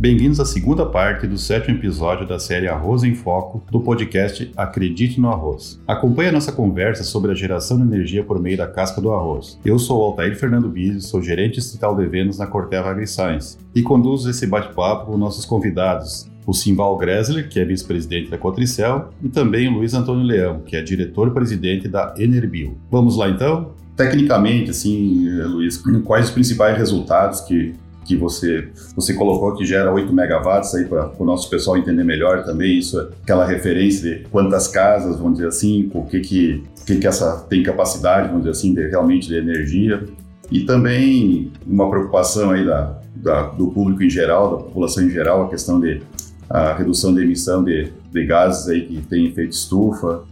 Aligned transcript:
Bem-vindos 0.00 0.38
à 0.38 0.44
segunda 0.44 0.86
parte 0.86 1.26
do 1.26 1.36
sétimo 1.36 1.76
episódio 1.76 2.24
da 2.24 2.38
série 2.38 2.68
Arroz 2.68 3.02
em 3.02 3.16
Foco 3.16 3.64
do 3.68 3.80
podcast 3.80 4.48
Acredite 4.56 5.20
no 5.20 5.28
Arroz. 5.28 5.80
Acompanhe 5.88 6.28
a 6.28 6.32
nossa 6.32 6.52
conversa 6.52 7.02
sobre 7.02 7.32
a 7.32 7.34
geração 7.34 7.76
de 7.78 7.82
energia 7.82 8.22
por 8.22 8.40
meio 8.40 8.56
da 8.56 8.68
casca 8.68 9.00
do 9.00 9.12
arroz. 9.12 9.58
Eu 9.64 9.76
sou 9.76 10.00
Altair 10.00 10.38
Fernando 10.38 10.68
Bizzi, 10.68 11.00
sou 11.00 11.20
gerente 11.20 11.56
distrital 11.56 11.96
de 11.96 12.06
vendas 12.06 12.38
na 12.38 12.46
Corteva 12.46 12.90
AgriScience 12.90 13.58
e 13.74 13.82
conduzo 13.82 14.30
esse 14.30 14.46
bate-papo 14.46 15.06
com 15.06 15.18
nossos 15.18 15.44
convidados, 15.44 16.30
o 16.46 16.52
Simval 16.54 16.96
Gressler, 16.96 17.48
que 17.48 17.58
é 17.58 17.64
vice-presidente 17.64 18.30
da 18.30 18.38
Cotricel, 18.38 19.10
e 19.20 19.28
também 19.28 19.66
o 19.66 19.72
Luiz 19.72 19.94
Antônio 19.94 20.24
Leão, 20.24 20.60
que 20.64 20.76
é 20.76 20.80
diretor-presidente 20.80 21.88
da 21.88 22.14
Enerbio. 22.16 22.78
Vamos 22.88 23.16
lá 23.16 23.28
então? 23.28 23.72
Tecnicamente, 23.96 24.70
assim, 24.70 25.28
Luiz, 25.28 25.76
quais 26.04 26.26
os 26.26 26.30
principais 26.30 26.78
resultados 26.78 27.40
que 27.40 27.74
que 28.08 28.16
você, 28.16 28.68
você 28.96 29.12
colocou 29.12 29.54
que 29.54 29.66
gera 29.66 29.92
8 29.92 30.10
megawatts 30.10 30.74
aí 30.74 30.86
para 30.86 31.12
o 31.18 31.24
nosso 31.26 31.50
pessoal 31.50 31.76
entender 31.76 32.02
melhor 32.02 32.42
também, 32.42 32.78
isso 32.78 32.98
é 32.98 33.08
aquela 33.22 33.44
referência 33.44 34.16
de 34.16 34.24
quantas 34.30 34.66
casas, 34.66 35.18
vamos 35.18 35.34
dizer 35.34 35.48
assim, 35.48 35.90
o 35.92 36.06
que 36.06 36.20
que, 36.20 36.64
que, 36.86 36.96
que 36.96 37.06
essa 37.06 37.44
tem 37.50 37.62
capacidade, 37.62 38.28
vamos 38.28 38.44
dizer 38.44 38.52
assim, 38.52 38.72
de, 38.72 38.88
realmente 38.88 39.28
de 39.28 39.36
energia. 39.36 40.02
E 40.50 40.60
também 40.60 41.52
uma 41.66 41.90
preocupação 41.90 42.52
aí 42.52 42.64
da, 42.64 42.98
da, 43.14 43.42
do 43.42 43.68
público 43.68 44.02
em 44.02 44.08
geral, 44.08 44.56
da 44.56 44.64
população 44.64 45.04
em 45.04 45.10
geral, 45.10 45.44
a 45.44 45.50
questão 45.50 45.78
de 45.78 46.00
a 46.48 46.72
redução 46.72 47.14
de 47.14 47.20
emissão 47.20 47.62
de, 47.62 47.92
de 48.10 48.24
gases 48.24 48.66
aí 48.70 48.86
que 48.86 49.02
tem 49.02 49.26
efeito 49.26 49.52
estufa. 49.52 50.22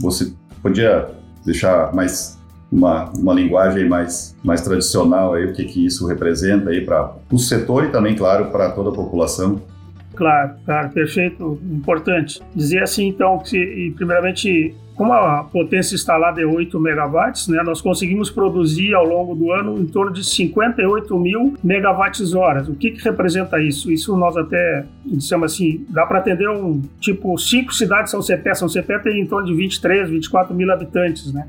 Você 0.00 0.32
podia 0.62 1.10
deixar 1.44 1.94
mais 1.94 2.35
uma, 2.70 3.10
uma 3.16 3.34
linguagem 3.34 3.88
mais, 3.88 4.36
mais 4.42 4.60
tradicional 4.60 5.34
aí, 5.34 5.46
o 5.46 5.52
que, 5.52 5.64
que 5.64 5.86
isso 5.86 6.06
representa 6.06 6.70
aí 6.70 6.80
para 6.80 7.12
o 7.30 7.38
setor 7.38 7.84
e 7.84 7.88
também, 7.88 8.14
claro, 8.14 8.46
para 8.46 8.70
toda 8.70 8.90
a 8.90 8.92
população. 8.92 9.60
Claro, 10.14 10.54
claro, 10.64 10.90
perfeito, 10.90 11.60
importante. 11.70 12.40
Dizer 12.54 12.82
assim, 12.82 13.06
então, 13.06 13.38
que 13.38 13.92
primeiramente, 13.96 14.74
como 14.94 15.12
a 15.12 15.44
potência 15.44 15.94
instalada 15.94 16.40
é 16.40 16.46
8 16.46 16.80
megawatts, 16.80 17.48
né, 17.48 17.62
nós 17.62 17.82
conseguimos 17.82 18.30
produzir 18.30 18.94
ao 18.94 19.04
longo 19.04 19.34
do 19.34 19.52
ano 19.52 19.78
em 19.78 19.84
torno 19.84 20.10
de 20.10 20.24
58 20.24 21.18
mil 21.18 21.54
megawatts 21.62 22.32
horas. 22.32 22.66
O 22.66 22.74
que, 22.74 22.92
que 22.92 23.04
representa 23.04 23.60
isso? 23.60 23.92
Isso 23.92 24.16
nós 24.16 24.38
até 24.38 24.86
dissemos 25.04 25.52
assim, 25.52 25.84
dá 25.90 26.06
para 26.06 26.18
atender 26.18 26.48
um 26.48 26.80
tipo 26.98 27.36
cinco 27.36 27.74
cidades 27.74 28.10
São 28.10 28.22
Cepé. 28.22 28.54
São 28.54 28.70
Cepé 28.70 28.98
tem 28.98 29.20
em 29.20 29.26
torno 29.26 29.46
de 29.46 29.54
23, 29.54 30.08
24 30.08 30.54
mil 30.54 30.72
habitantes, 30.72 31.30
né? 31.30 31.46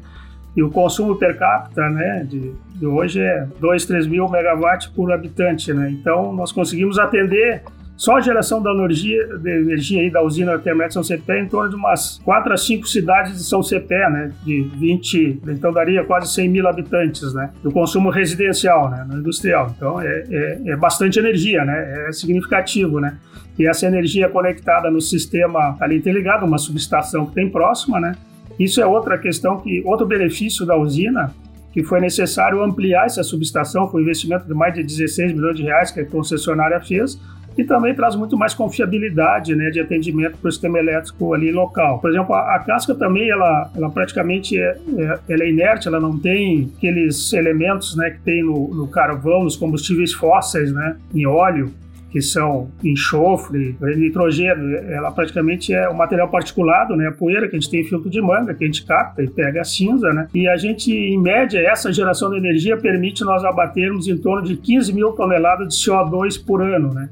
E 0.58 0.63
o 0.63 0.72
consumo 0.72 1.16
per 1.16 1.38
capita 1.38 1.88
né, 1.88 2.25
de, 2.27 2.52
de 2.75 2.86
hoje 2.88 3.22
é 3.22 3.47
2, 3.59 3.86
3 3.86 4.08
mil 4.08 4.27
megawatts 4.27 4.88
por 4.88 5.13
habitante. 5.13 5.72
Né? 5.72 5.91
Então, 5.91 6.33
nós 6.33 6.52
conseguimos 6.52 6.97
atender 6.97 7.61
só 7.95 8.17
a 8.17 8.22
geração 8.22 8.61
da 8.61 8.72
energia, 8.72 9.23
de 9.38 9.50
energia 9.50 10.02
aí 10.02 10.09
da 10.09 10.23
usina 10.23 10.58
Termet 10.58 10.91
São 10.91 11.03
Cepé 11.03 11.41
em 11.41 11.47
torno 11.47 11.69
de 11.69 11.75
umas 11.75 12.19
4 12.25 12.53
a 12.53 12.58
5 12.58 12.88
cidades 12.88 13.33
de 13.33 13.44
São 13.44 13.61
Cepé, 13.61 14.09
né? 14.09 14.31
De 14.44 14.63
20, 14.63 15.41
então 15.47 15.72
daria 15.72 16.03
quase 16.03 16.31
100 16.33 16.50
mil 16.50 16.67
habitantes, 16.67 17.33
né? 17.35 17.52
Do 17.63 17.72
consumo 17.72 18.09
residencial, 18.09 18.89
né? 18.89 19.05
No 19.08 19.19
industrial. 19.19 19.73
Então 19.75 20.00
é, 20.00 20.23
é, 20.30 20.61
é 20.67 20.75
bastante 20.75 21.17
energia, 21.17 21.66
né? 21.66 22.08
É 22.08 22.11
significativo, 22.11 23.00
né? 23.00 23.17
E 23.58 23.67
essa 23.67 23.88
energia 23.88 24.30
conectada 24.30 24.91
no 24.91 25.02
sistema 25.02 25.75
ali 25.80 25.97
interligado, 25.97 26.45
uma 26.45 26.59
subestação 26.59 27.25
que 27.25 27.33
tem 27.33 27.50
próxima, 27.50 28.00
né? 28.00 28.16
Isso 28.59 28.81
é 28.81 28.86
outra 28.86 29.17
questão 29.17 29.59
que 29.59 29.81
outro 29.86 30.05
benefício 30.05 30.66
da 30.66 30.75
usina 30.75 31.33
que 31.77 31.83
foi 31.83 32.02
necessário 32.02 32.63
ampliar 32.63 33.05
essa 33.05 33.22
subestação, 33.22 33.88
foi 33.88 34.02
um 34.02 34.03
investimento 34.03 34.47
de 34.47 34.53
mais 34.55 34.73
de 34.73 34.81
16 34.81 35.33
milhões 35.33 35.55
de 35.55 35.61
reais 35.61 35.91
que 35.91 36.00
a 36.00 36.05
concessionária 36.05 36.80
fez, 36.80 37.19
e 37.55 37.63
também 37.63 37.94
traz 37.94 38.16
muito 38.16 38.38
mais 38.38 38.53
confiabilidade 38.53 39.56
né, 39.56 39.69
de 39.69 39.79
atendimento 39.79 40.38
para 40.38 40.50
o 40.50 40.51
sistema 40.51 40.78
elétrico 40.78 41.34
ali 41.34 41.51
local. 41.51 42.00
Por 42.00 42.09
exemplo, 42.09 42.34
a, 42.34 42.56
a 42.56 42.59
casca 42.59 42.94
também, 42.94 43.29
ela, 43.29 43.69
ela 43.75 43.90
praticamente 43.90 44.59
é, 44.59 44.78
é, 44.97 45.19
ela 45.29 45.44
é 45.44 45.50
inerte, 45.50 45.88
ela 45.88 46.00
não 46.00 46.17
tem 46.17 46.72
aqueles 46.78 47.34
elementos 47.34 47.96
né, 47.96 48.12
que 48.12 48.22
tem 48.22 48.44
no, 48.44 48.73
no 48.73 48.88
carvão, 48.88 49.44
nos 49.44 49.56
combustíveis 49.56 50.13
fósseis, 50.13 50.72
né, 50.72 50.97
em 51.13 51.25
óleo, 51.25 51.72
que 52.09 52.22
são 52.22 52.69
enxofre, 52.84 53.75
nitrogênio, 53.81 54.78
ela 54.90 55.12
praticamente 55.12 55.73
é 55.73 55.90
um 55.90 55.94
material 55.94 56.29
particulado, 56.29 56.95
né? 56.95 57.07
A 57.07 57.12
poeira 57.12 57.47
que 57.47 57.56
a 57.56 57.59
gente 57.59 57.69
tem 57.69 57.81
em 57.81 57.85
filtro 57.85 58.09
de 58.09 58.22
manga, 58.22 58.53
que 58.53 58.63
a 58.63 58.68
gente 58.68 58.85
capta 58.85 59.22
e 59.22 59.29
pega 59.29 59.62
a 59.62 59.63
cinza, 59.63 60.13
né? 60.13 60.28
E 60.34 60.47
a 60.47 60.56
gente, 60.56 60.91
em 60.91 61.19
média, 61.19 61.59
essa 61.59 61.91
geração 61.91 62.29
de 62.29 62.38
energia 62.38 62.78
permite 62.78 63.23
nós 63.23 63.44
abatermos 63.44 64.07
em 64.07 64.17
torno 64.17 64.47
de 64.47 64.56
15 64.56 64.94
mil 64.94 65.12
toneladas 65.12 65.67
de 65.67 65.75
CO2 65.75 66.44
por 66.44 66.62
ano, 66.62 66.94
né? 66.94 67.09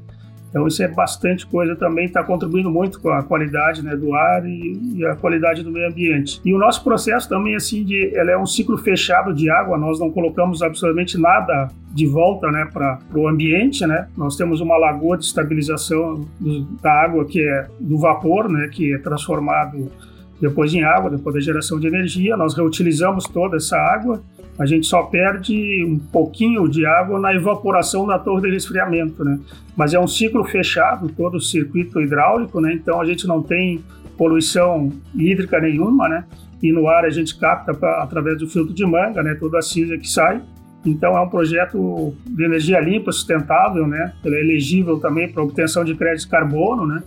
Então 0.56 0.66
isso 0.66 0.82
é 0.82 0.88
bastante 0.88 1.46
coisa 1.46 1.76
também, 1.76 2.06
está 2.06 2.24
contribuindo 2.24 2.70
muito 2.70 2.98
com 2.98 3.10
a 3.10 3.22
qualidade 3.22 3.84
né, 3.84 3.94
do 3.94 4.14
ar 4.14 4.42
e, 4.46 4.80
e, 4.94 5.04
a 5.04 5.14
qualidade 5.14 5.62
do 5.62 5.70
meio 5.70 5.86
ambiente. 5.86 6.40
E 6.42 6.54
o 6.54 6.56
nosso 6.56 6.82
processo 6.82 7.28
também 7.28 7.54
assim 7.54 7.84
de, 7.84 8.16
ela 8.16 8.30
é 8.30 8.38
um 8.38 8.46
ciclo 8.46 8.78
fechado 8.78 9.34
de 9.34 9.50
água. 9.50 9.76
Nós 9.76 10.00
não 10.00 10.10
colocamos 10.10 10.62
absolutamente 10.62 11.20
nada 11.20 11.68
de 11.92 12.06
volta 12.06 12.50
né, 12.50 12.66
para 12.72 12.98
o 13.14 13.28
ambiente, 13.28 13.86
né? 13.86 14.08
Nós 14.16 14.34
temos 14.34 14.62
uma 14.62 14.78
lagoa 14.78 15.18
de 15.18 15.26
estabilização 15.26 16.26
do, 16.40 16.62
da 16.80 16.90
água 16.90 17.26
que 17.26 17.42
é 17.42 17.66
do 17.78 17.98
vapor, 17.98 18.48
né, 18.48 18.70
que 18.72 18.94
é 18.94 18.98
transformado 18.98 19.92
depois 20.40 20.72
em 20.74 20.82
água, 20.82 21.10
depois 21.10 21.34
da 21.34 21.40
geração 21.40 21.78
de 21.78 21.86
energia. 21.86 22.36
Nós 22.36 22.54
reutilizamos 22.54 23.24
toda 23.24 23.56
essa 23.56 23.76
água 23.76 24.22
a 24.58 24.64
gente 24.64 24.86
só 24.86 25.02
perde 25.02 25.84
um 25.84 25.98
pouquinho 25.98 26.66
de 26.68 26.86
água 26.86 27.18
na 27.18 27.34
evaporação 27.34 28.06
da 28.06 28.18
torre 28.18 28.42
de 28.42 28.54
resfriamento, 28.54 29.22
né? 29.22 29.38
Mas 29.76 29.92
é 29.92 30.00
um 30.00 30.06
ciclo 30.06 30.44
fechado, 30.44 31.08
todo 31.10 31.36
o 31.36 31.40
circuito 31.40 32.00
hidráulico, 32.00 32.60
né? 32.60 32.72
Então 32.72 33.00
a 33.00 33.04
gente 33.04 33.26
não 33.26 33.42
tem 33.42 33.84
poluição 34.16 34.90
hídrica 35.14 35.60
nenhuma, 35.60 36.08
né? 36.08 36.24
E 36.62 36.72
no 36.72 36.88
ar 36.88 37.04
a 37.04 37.10
gente 37.10 37.38
capta 37.38 37.74
pra, 37.74 38.02
através 38.02 38.38
do 38.38 38.48
filtro 38.48 38.72
de 38.72 38.86
manga, 38.86 39.22
né? 39.22 39.34
Toda 39.34 39.58
a 39.58 39.62
cinza 39.62 39.98
que 39.98 40.08
sai. 40.08 40.40
Então 40.86 41.16
é 41.16 41.20
um 41.20 41.28
projeto 41.28 42.14
de 42.24 42.44
energia 42.44 42.80
limpa, 42.80 43.12
sustentável, 43.12 43.86
né? 43.86 44.14
Ele 44.24 44.36
é 44.36 44.40
elegível 44.40 44.98
também 44.98 45.30
para 45.30 45.42
obtenção 45.42 45.84
de 45.84 45.94
crédito 45.94 46.24
de 46.24 46.30
carbono, 46.30 46.86
né? 46.86 47.02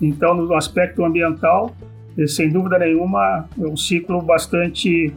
Então 0.00 0.34
no 0.34 0.54
aspecto 0.54 1.04
ambiental, 1.04 1.76
sem 2.26 2.50
dúvida 2.50 2.78
nenhuma, 2.78 3.48
é 3.60 3.66
um 3.66 3.76
ciclo 3.76 4.20
bastante 4.22 5.12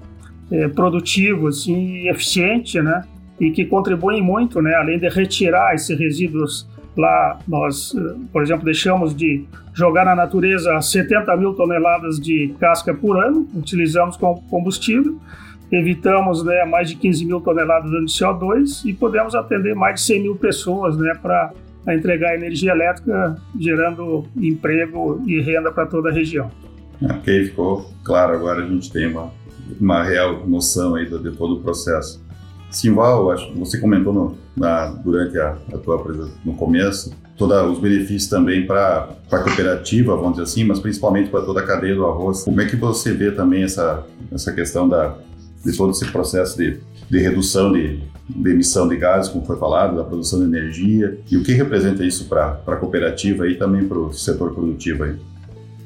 é, 0.52 0.68
produtivo 0.68 1.48
assim, 1.48 2.04
e 2.04 2.10
eficiente, 2.10 2.82
né? 2.82 3.04
E 3.40 3.52
que 3.52 3.66
contribuem 3.66 4.22
muito, 4.22 4.62
né? 4.62 4.74
Além 4.76 4.98
de 4.98 5.08
retirar 5.10 5.76
esses 5.76 5.98
resíduos 5.98 6.68
lá, 6.98 7.38
nós, 7.48 7.96
eh, 7.96 8.16
por 8.34 8.42
exemplo, 8.42 8.66
deixamos 8.66 9.16
de 9.16 9.46
jogar 9.74 10.04
na 10.04 10.16
natureza 10.16 10.82
70 10.82 11.38
mil 11.38 11.54
toneladas 11.54 12.20
de 12.20 12.56
casca 12.60 12.94
por 12.94 13.24
ano, 13.24 13.48
utilizamos 13.54 14.18
como 14.18 14.42
combustível, 14.50 15.16
evitamos 15.72 16.44
né, 16.44 16.66
mais 16.66 16.90
de 16.90 16.96
15 16.96 17.26
mil 17.26 17.42
toneladas 17.42 17.92
de 17.92 18.06
CO2 18.06 18.86
e 18.86 18.94
podemos 18.94 19.36
atender 19.36 19.76
mais 19.76 19.96
de 19.96 20.02
100 20.02 20.22
mil 20.24 20.36
pessoas 20.36 20.98
né, 20.98 21.14
para 21.22 21.54
entregar 21.90 22.36
energia 22.36 22.72
elétrica, 22.72 23.38
gerando 23.60 24.26
emprego 24.36 25.22
e 25.26 25.40
renda 25.40 25.72
para 25.72 25.86
toda 25.86 26.10
a 26.10 26.12
região. 26.12 26.50
Ok, 27.02 27.46
ficou 27.46 27.92
claro. 28.04 28.34
Agora 28.34 28.64
a 28.64 28.68
gente 28.68 28.92
tem 28.92 29.08
uma 29.08 29.32
uma 29.80 30.04
real 30.04 30.48
noção 30.48 30.96
aí 30.96 31.06
de, 31.06 31.18
de 31.20 31.32
todo 31.32 31.56
o 31.56 31.60
processo. 31.60 32.22
Simval, 32.70 33.32
acho 33.32 33.52
que 33.52 33.58
você 33.58 33.80
comentou 33.80 34.14
no, 34.14 34.38
na, 34.56 34.88
durante 34.88 35.38
a, 35.38 35.58
a 35.74 35.78
tua 35.78 36.04
no 36.44 36.54
começo, 36.54 37.14
todos 37.38 37.72
os 37.72 37.80
benefícios 37.80 38.28
também 38.28 38.66
para 38.66 39.10
a 39.32 39.40
cooperativa, 39.40 40.16
vamos 40.16 40.32
dizer 40.32 40.44
assim, 40.44 40.64
mas 40.66 40.80
principalmente 40.80 41.30
para 41.30 41.42
toda 41.42 41.62
a 41.62 41.66
cadeia 41.66 41.96
do 41.96 42.06
arroz. 42.06 42.44
Como 42.44 42.60
é 42.60 42.66
que 42.66 42.76
você 42.76 43.14
vê 43.14 43.32
também 43.32 43.64
essa, 43.64 44.06
essa 44.32 44.52
questão 44.52 44.88
da, 44.88 45.16
de 45.64 45.76
todo 45.78 45.92
esse 45.92 46.06
processo 46.12 46.58
de, 46.58 46.78
de 47.10 47.20
redução 47.20 47.72
de, 47.72 48.02
de 48.28 48.50
emissão 48.50 48.86
de 48.88 48.98
gases, 48.98 49.32
como 49.32 49.46
foi 49.46 49.58
falado, 49.58 49.96
da 49.96 50.04
produção 50.04 50.40
de 50.40 50.46
energia, 50.46 51.18
e 51.32 51.38
o 51.38 51.44
que 51.44 51.54
representa 51.54 52.04
isso 52.04 52.26
para 52.26 52.60
a 52.68 52.76
cooperativa 52.76 53.48
e 53.48 53.56
também 53.56 53.88
para 53.88 53.98
o 53.98 54.12
setor 54.12 54.54
produtivo 54.54 55.06
aí? 55.06 55.16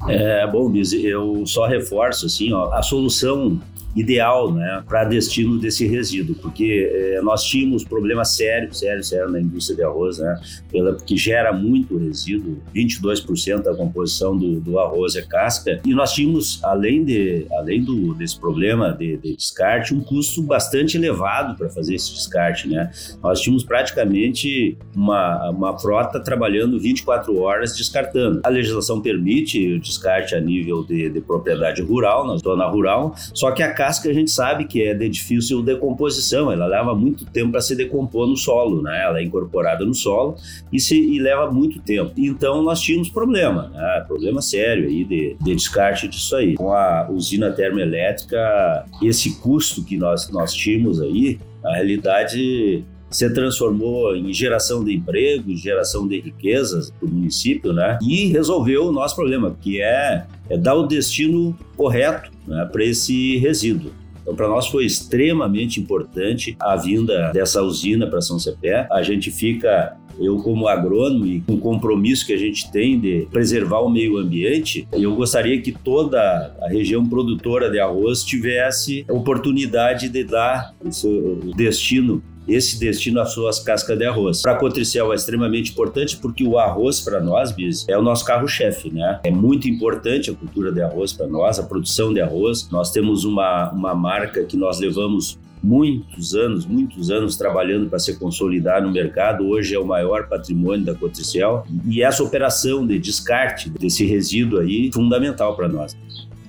É, 0.07 0.47
bom, 0.47 0.69
Liz, 0.69 0.93
eu 0.93 1.43
só 1.45 1.67
reforço 1.67 2.25
assim, 2.25 2.51
ó, 2.51 2.73
a 2.73 2.81
solução 2.81 3.59
ideal 3.95 4.53
né, 4.53 4.83
para 4.87 5.03
destino 5.03 5.57
desse 5.57 5.85
resíduo, 5.85 6.35
porque 6.35 6.89
é, 6.93 7.21
nós 7.21 7.43
tínhamos 7.43 7.83
problemas 7.83 8.35
sérios, 8.35 8.79
sérios, 8.79 9.09
sérios 9.09 9.31
na 9.31 9.41
indústria 9.41 9.75
de 9.75 9.83
arroz, 9.83 10.17
né, 10.17 10.39
pela, 10.71 10.93
porque 10.93 11.17
gera 11.17 11.51
muito 11.51 11.97
resíduo, 11.97 12.57
22% 12.73 13.63
da 13.63 13.75
composição 13.75 14.37
do, 14.37 14.59
do, 14.59 14.79
arroz 14.79 15.15
é 15.15 15.21
casca, 15.21 15.81
e 15.85 15.93
nós 15.93 16.13
tínhamos, 16.13 16.63
além, 16.63 17.03
de, 17.03 17.45
além 17.51 17.83
do, 17.83 18.13
desse 18.13 18.39
problema 18.39 18.91
de, 18.91 19.17
de 19.17 19.35
descarte, 19.35 19.93
um 19.93 20.01
custo 20.01 20.41
bastante 20.41 20.97
elevado 20.97 21.57
para 21.57 21.69
fazer 21.69 21.95
esse 21.95 22.13
descarte. 22.13 22.67
Né? 22.67 22.91
Nós 23.21 23.41
tínhamos 23.41 23.63
praticamente 23.63 24.77
uma, 24.95 25.49
uma 25.49 25.77
frota 25.77 26.19
trabalhando 26.19 26.79
24 26.79 27.37
horas 27.39 27.75
descartando. 27.75 28.41
A 28.43 28.49
legislação 28.49 29.01
permite 29.01 29.73
o 29.73 29.79
descarte 29.79 30.35
a 30.35 30.39
nível 30.39 30.83
de, 30.83 31.09
de 31.09 31.21
propriedade 31.21 31.81
rural, 31.81 32.25
na 32.25 32.37
zona 32.37 32.65
rural, 32.65 33.15
só 33.33 33.51
que 33.51 33.63
a 33.63 33.73
casca 33.81 34.11
a 34.11 34.13
gente 34.13 34.29
sabe 34.29 34.65
que 34.65 34.83
é 34.83 34.93
de 34.93 35.09
difícil 35.09 35.63
decomposição, 35.63 36.51
ela 36.51 36.67
leva 36.67 36.93
muito 36.93 37.25
tempo 37.25 37.51
para 37.51 37.61
se 37.61 37.75
decompor 37.75 38.27
no 38.27 38.37
solo, 38.37 38.79
né? 38.83 39.03
Ela 39.03 39.19
é 39.19 39.23
incorporada 39.23 39.83
no 39.83 39.93
solo 39.95 40.35
e, 40.71 40.79
se, 40.79 40.95
e 40.95 41.19
leva 41.19 41.51
muito 41.51 41.81
tempo. 41.81 42.13
Então 42.15 42.61
nós 42.61 42.79
tínhamos 42.79 43.09
problema, 43.09 43.69
né? 43.69 44.05
Problema 44.07 44.39
sério 44.39 44.87
aí 44.87 45.03
de, 45.03 45.35
de 45.41 45.55
descarte 45.55 46.07
disso 46.07 46.35
aí. 46.35 46.53
Com 46.53 46.71
a 46.71 47.09
usina 47.09 47.51
termoelétrica, 47.51 48.85
esse 49.01 49.39
custo 49.39 49.83
que 49.83 49.97
nós, 49.97 50.29
nós 50.29 50.53
tínhamos 50.53 51.01
aí, 51.01 51.39
na 51.63 51.73
realidade 51.73 52.83
se 53.11 53.29
transformou 53.29 54.15
em 54.15 54.33
geração 54.33 54.83
de 54.83 54.95
emprego, 54.95 55.55
geração 55.55 56.07
de 56.07 56.19
riquezas 56.19 56.89
para 56.91 57.07
o 57.07 57.11
município, 57.11 57.73
né? 57.73 57.99
E 58.01 58.27
resolveu 58.27 58.87
o 58.87 58.91
nosso 58.91 59.15
problema, 59.15 59.55
que 59.61 59.81
é, 59.81 60.25
é 60.49 60.57
dar 60.57 60.75
o 60.75 60.87
destino 60.87 61.55
correto 61.75 62.31
né, 62.47 62.67
para 62.71 62.83
esse 62.83 63.37
resíduo. 63.37 63.91
Então, 64.21 64.35
para 64.35 64.47
nós 64.47 64.67
foi 64.67 64.85
extremamente 64.85 65.79
importante 65.79 66.55
a 66.59 66.75
vinda 66.75 67.31
dessa 67.33 67.61
usina 67.61 68.07
para 68.07 68.21
São 68.21 68.39
Cepé. 68.39 68.87
A 68.91 69.01
gente 69.01 69.31
fica 69.31 69.97
eu 70.19 70.37
como 70.37 70.67
agrônomo 70.67 71.25
e 71.25 71.41
com 71.41 71.53
o 71.53 71.57
compromisso 71.57 72.25
que 72.25 72.33
a 72.33 72.37
gente 72.37 72.71
tem 72.71 72.99
de 72.99 73.27
preservar 73.31 73.79
o 73.79 73.89
meio 73.89 74.17
ambiente, 74.17 74.87
eu 74.91 75.15
gostaria 75.15 75.59
que 75.61 75.71
toda 75.71 76.19
a 76.61 76.67
região 76.67 77.05
produtora 77.05 77.69
de 77.69 77.79
arroz 77.79 78.23
tivesse 78.23 79.03
a 79.09 79.13
oportunidade 79.13 80.09
de 80.09 80.23
dar 80.23 80.75
esse 80.85 81.07
destino 81.55 82.21
esse 82.47 82.79
destino 82.79 83.19
às 83.19 83.33
suas 83.33 83.59
cascas 83.59 83.97
de 83.97 84.05
arroz. 84.05 84.41
Para 84.41 84.53
a 84.53 84.55
Cotricel 84.55 85.11
é 85.11 85.15
extremamente 85.15 85.71
importante 85.71 86.17
porque 86.17 86.43
o 86.43 86.57
arroz 86.57 86.99
para 87.01 87.19
nós, 87.19 87.51
Bis, 87.51 87.87
é 87.87 87.97
o 87.97 88.01
nosso 88.01 88.25
carro-chefe, 88.25 88.89
né? 88.89 89.19
É 89.23 89.31
muito 89.31 89.67
importante 89.67 90.31
a 90.31 90.33
cultura 90.33 90.71
de 90.71 90.81
arroz 90.81 91.13
para 91.13 91.27
nós, 91.27 91.59
a 91.59 91.63
produção 91.63 92.13
de 92.13 92.21
arroz. 92.21 92.69
Nós 92.71 92.91
temos 92.91 93.23
uma, 93.23 93.71
uma 93.71 93.93
marca 93.93 94.43
que 94.43 94.57
nós 94.57 94.79
levamos 94.79 95.39
muitos 95.63 96.33
anos, 96.33 96.65
muitos 96.65 97.11
anos 97.11 97.37
trabalhando 97.37 97.87
para 97.87 97.99
se 97.99 98.17
consolidar 98.17 98.81
no 98.81 98.91
mercado. 98.91 99.45
Hoje 99.47 99.75
é 99.75 99.79
o 99.79 99.85
maior 99.85 100.27
patrimônio 100.27 100.85
da 100.85 100.95
Cotricel 100.95 101.65
e 101.85 102.01
essa 102.01 102.23
operação 102.23 102.85
de 102.85 102.97
descarte 102.97 103.69
desse 103.69 104.05
resíduo 104.05 104.59
aí 104.59 104.91
fundamental 104.91 105.55
para 105.55 105.67
nós. 105.67 105.95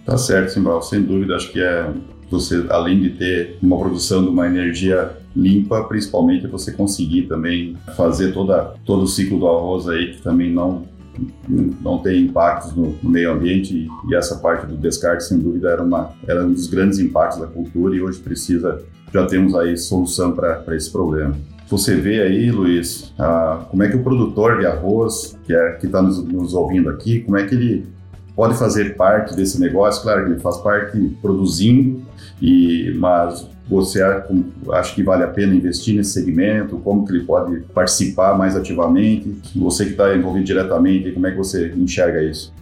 Tá 0.05 0.17
certo, 0.17 0.53
Simbal, 0.53 0.83
sem 0.83 1.03
dúvida. 1.03 1.37
Acho 1.37 1.53
que 1.53 1.61
é 1.61 1.93
você, 2.33 2.67
além 2.71 3.01
de 3.01 3.11
ter 3.11 3.59
uma 3.63 3.79
produção 3.79 4.23
de 4.23 4.29
uma 4.29 4.47
energia 4.47 5.13
limpa, 5.37 5.85
principalmente 5.85 6.47
você 6.47 6.73
conseguir 6.73 7.23
também 7.23 7.77
fazer 7.97 8.33
toda, 8.33 8.75
todo 8.85 9.03
o 9.03 9.07
ciclo 9.07 9.39
do 9.39 9.47
arroz 9.47 9.89
aí, 9.89 10.15
que 10.15 10.23
também 10.23 10.53
não 10.53 10.91
não 11.83 11.99
tem 11.99 12.23
impactos 12.23 12.75
no, 12.75 12.97
no 13.03 13.11
meio 13.11 13.33
ambiente 13.33 13.77
e, 13.77 14.11
e, 14.11 14.15
essa 14.15 14.37
parte 14.37 14.67
do 14.67 14.79
descarte 14.79 15.25
sem 15.25 15.39
dúvida 15.39 15.69
era 15.69 15.83
uma 15.83 16.11
era 16.27 16.43
um 16.43 16.51
dos 16.51 16.67
grandes 16.69 16.99
impactos 16.99 17.39
da 17.39 17.47
cultura 17.47 17.95
e 17.95 18.01
hoje 18.01 18.19
precisa 18.19 18.83
já 19.13 19.27
temos 19.27 19.55
aí 19.55 19.77
solução 19.77 20.33
para 20.33 20.75
esse 20.75 20.91
problema. 20.91 21.37
Você 21.69 21.97
vê 21.97 22.23
aí 22.23 22.51
Luiz 22.51 23.13
como 23.71 23.83
é 23.83 23.91
que 23.91 23.97
o 23.97 24.03
produtor 24.03 24.59
de 24.59 24.65
arroz 24.65 25.39
que 25.45 25.55
é 25.55 25.79
está 25.83 26.01
nos, 26.01 26.25
nos 26.25 26.55
ouvindo 26.55 26.89
aqui 26.89 27.21
como 27.21 27.37
é 27.37 27.47
que 27.47 27.55
ele 27.55 27.87
pode 28.35 28.59
fazer 28.59 28.97
parte 28.97 29.37
desse 29.37 29.61
negócio, 29.61 30.03
claro 30.03 30.25
que 30.25 30.33
ele 30.33 30.41
faz 30.41 30.57
parte 30.59 30.99
produzindo, 31.21 32.03
e, 32.43 32.93
mas 32.99 33.49
você 33.69 34.03
acha 34.03 34.95
que 34.97 35.03
vale 35.05 35.23
a 35.23 35.29
pena 35.29 35.55
investir 35.55 35.95
nesse 35.95 36.11
segmento? 36.11 36.77
Como 36.79 37.07
que 37.07 37.13
ele 37.13 37.25
pode 37.25 37.61
participar 37.73 38.37
mais 38.37 38.57
ativamente? 38.57 39.33
Você 39.55 39.85
que 39.85 39.93
está 39.93 40.15
envolvido 40.17 40.45
diretamente, 40.45 41.13
como 41.13 41.25
é 41.29 41.31
que 41.31 41.37
você 41.37 41.73
enxerga 41.77 42.21
isso? 42.21 42.53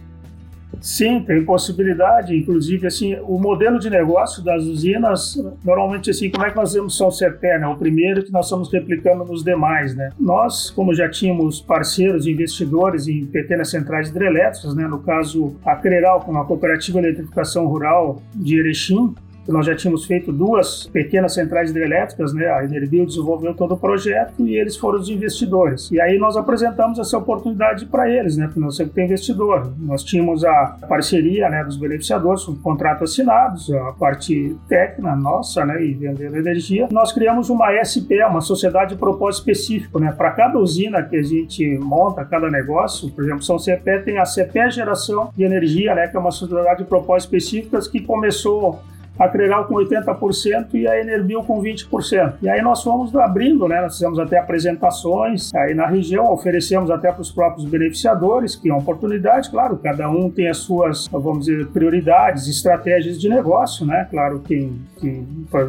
Sim, 0.79 1.21
tem 1.21 1.43
possibilidade. 1.43 2.37
Inclusive, 2.37 2.85
assim, 2.85 3.15
o 3.27 3.39
modelo 3.39 3.79
de 3.79 3.89
negócio 3.89 4.43
das 4.43 4.63
usinas, 4.63 5.35
normalmente, 5.65 6.11
assim, 6.11 6.29
como 6.29 6.45
é 6.45 6.51
que 6.51 6.55
nós 6.55 6.73
vemos 6.73 6.95
São 6.95 7.09
Cepé, 7.09 7.59
né? 7.59 7.67
O 7.67 7.75
primeiro 7.75 8.23
que 8.23 8.31
nós 8.31 8.45
estamos 8.45 8.71
replicando 8.71 9.25
nos 9.25 9.43
demais, 9.43 9.95
né? 9.95 10.09
Nós, 10.19 10.69
como 10.69 10.93
já 10.93 11.09
tínhamos 11.09 11.59
parceiros 11.59 12.25
investidores 12.27 13.07
em 13.07 13.25
pequenas 13.25 13.71
centrais 13.71 14.09
hidrelétricas, 14.09 14.75
né? 14.75 14.87
No 14.87 14.99
caso, 14.99 15.55
a 15.65 15.75
Creral, 15.75 16.21
com 16.21 16.37
a 16.37 16.45
Cooperativa 16.45 17.01
de 17.01 17.07
Eletrificação 17.07 17.65
Rural 17.67 18.21
de 18.35 18.59
Erechim, 18.59 19.13
nós 19.47 19.65
já 19.65 19.75
tínhamos 19.75 20.05
feito 20.05 20.31
duas 20.31 20.87
pequenas 20.87 21.33
centrais 21.33 21.71
hidrelétricas, 21.71 22.33
né? 22.33 22.47
A 22.47 22.63
Enerbio 22.63 23.05
desenvolveu 23.05 23.53
todo 23.53 23.73
o 23.73 23.77
projeto 23.77 24.45
e 24.45 24.55
eles 24.55 24.77
foram 24.77 24.99
os 24.99 25.09
investidores. 25.09 25.89
E 25.91 25.99
aí 25.99 26.17
nós 26.17 26.37
apresentamos 26.37 26.99
essa 26.99 27.17
oportunidade 27.17 27.85
para 27.85 28.09
eles, 28.09 28.37
né? 28.37 28.45
Porque 28.45 28.59
nós 28.59 28.75
sempre 28.75 28.93
tem 28.93 29.05
investidor. 29.05 29.71
Nós 29.79 30.03
tínhamos 30.03 30.43
a 30.43 30.77
parceria, 30.87 31.49
né, 31.49 31.63
dos 31.63 31.77
beneficiadores, 31.77 32.43
com 32.43 32.55
contratos 32.55 33.11
assinados, 33.11 33.71
a 33.71 33.93
parte 33.93 34.55
técnica 34.67 35.15
nossa, 35.15 35.65
né, 35.65 35.83
e 35.83 35.93
vendendo 35.93 36.35
energia. 36.35 36.87
Nós 36.91 37.11
criamos 37.11 37.49
uma 37.49 37.71
SP, 37.81 38.23
uma 38.23 38.41
sociedade 38.41 38.91
de 38.91 38.99
propósito 38.99 39.49
específico, 39.49 39.99
né? 39.99 40.11
Para 40.11 40.31
cada 40.31 40.57
usina 40.59 41.01
que 41.03 41.15
a 41.15 41.23
gente 41.23 41.77
monta, 41.79 42.25
cada 42.25 42.49
negócio, 42.49 43.09
por 43.11 43.23
exemplo, 43.23 43.43
São 43.43 43.57
CPE 43.57 44.03
tem 44.03 44.17
a 44.17 44.25
CPE 44.25 44.71
Geração 44.71 45.29
de 45.35 45.43
Energia, 45.43 45.95
né, 45.95 46.07
que 46.07 46.15
é 46.15 46.19
uma 46.19 46.31
sociedade 46.31 46.83
de 46.83 46.89
propósito 46.89 47.35
específicas 47.35 47.87
que 47.87 48.01
começou 48.01 48.79
a 49.19 49.27
Cregal 49.27 49.65
com 49.65 49.75
80% 49.75 50.73
e 50.73 50.87
a 50.87 50.99
Enerbil 50.99 51.43
com 51.43 51.61
20%. 51.61 52.35
E 52.41 52.49
aí 52.49 52.61
nós 52.61 52.81
fomos 52.81 53.15
abrindo, 53.15 53.67
né? 53.67 53.81
Nós 53.81 53.93
fizemos 53.93 54.17
até 54.19 54.37
apresentações 54.37 55.53
aí 55.53 55.73
na 55.73 55.85
região, 55.85 56.31
oferecemos 56.31 56.89
até 56.89 57.11
para 57.11 57.21
os 57.21 57.31
próprios 57.31 57.69
beneficiadores, 57.69 58.55
que 58.55 58.69
é 58.69 58.73
uma 58.73 58.81
oportunidade, 58.81 59.49
claro, 59.49 59.77
cada 59.77 60.09
um 60.09 60.29
tem 60.29 60.47
as 60.47 60.57
suas, 60.57 61.07
vamos 61.07 61.45
dizer, 61.45 61.67
prioridades, 61.67 62.47
estratégias 62.47 63.19
de 63.19 63.29
negócio, 63.29 63.85
né? 63.85 64.07
Claro 64.09 64.39
que, 64.39 64.71
que 64.97 65.23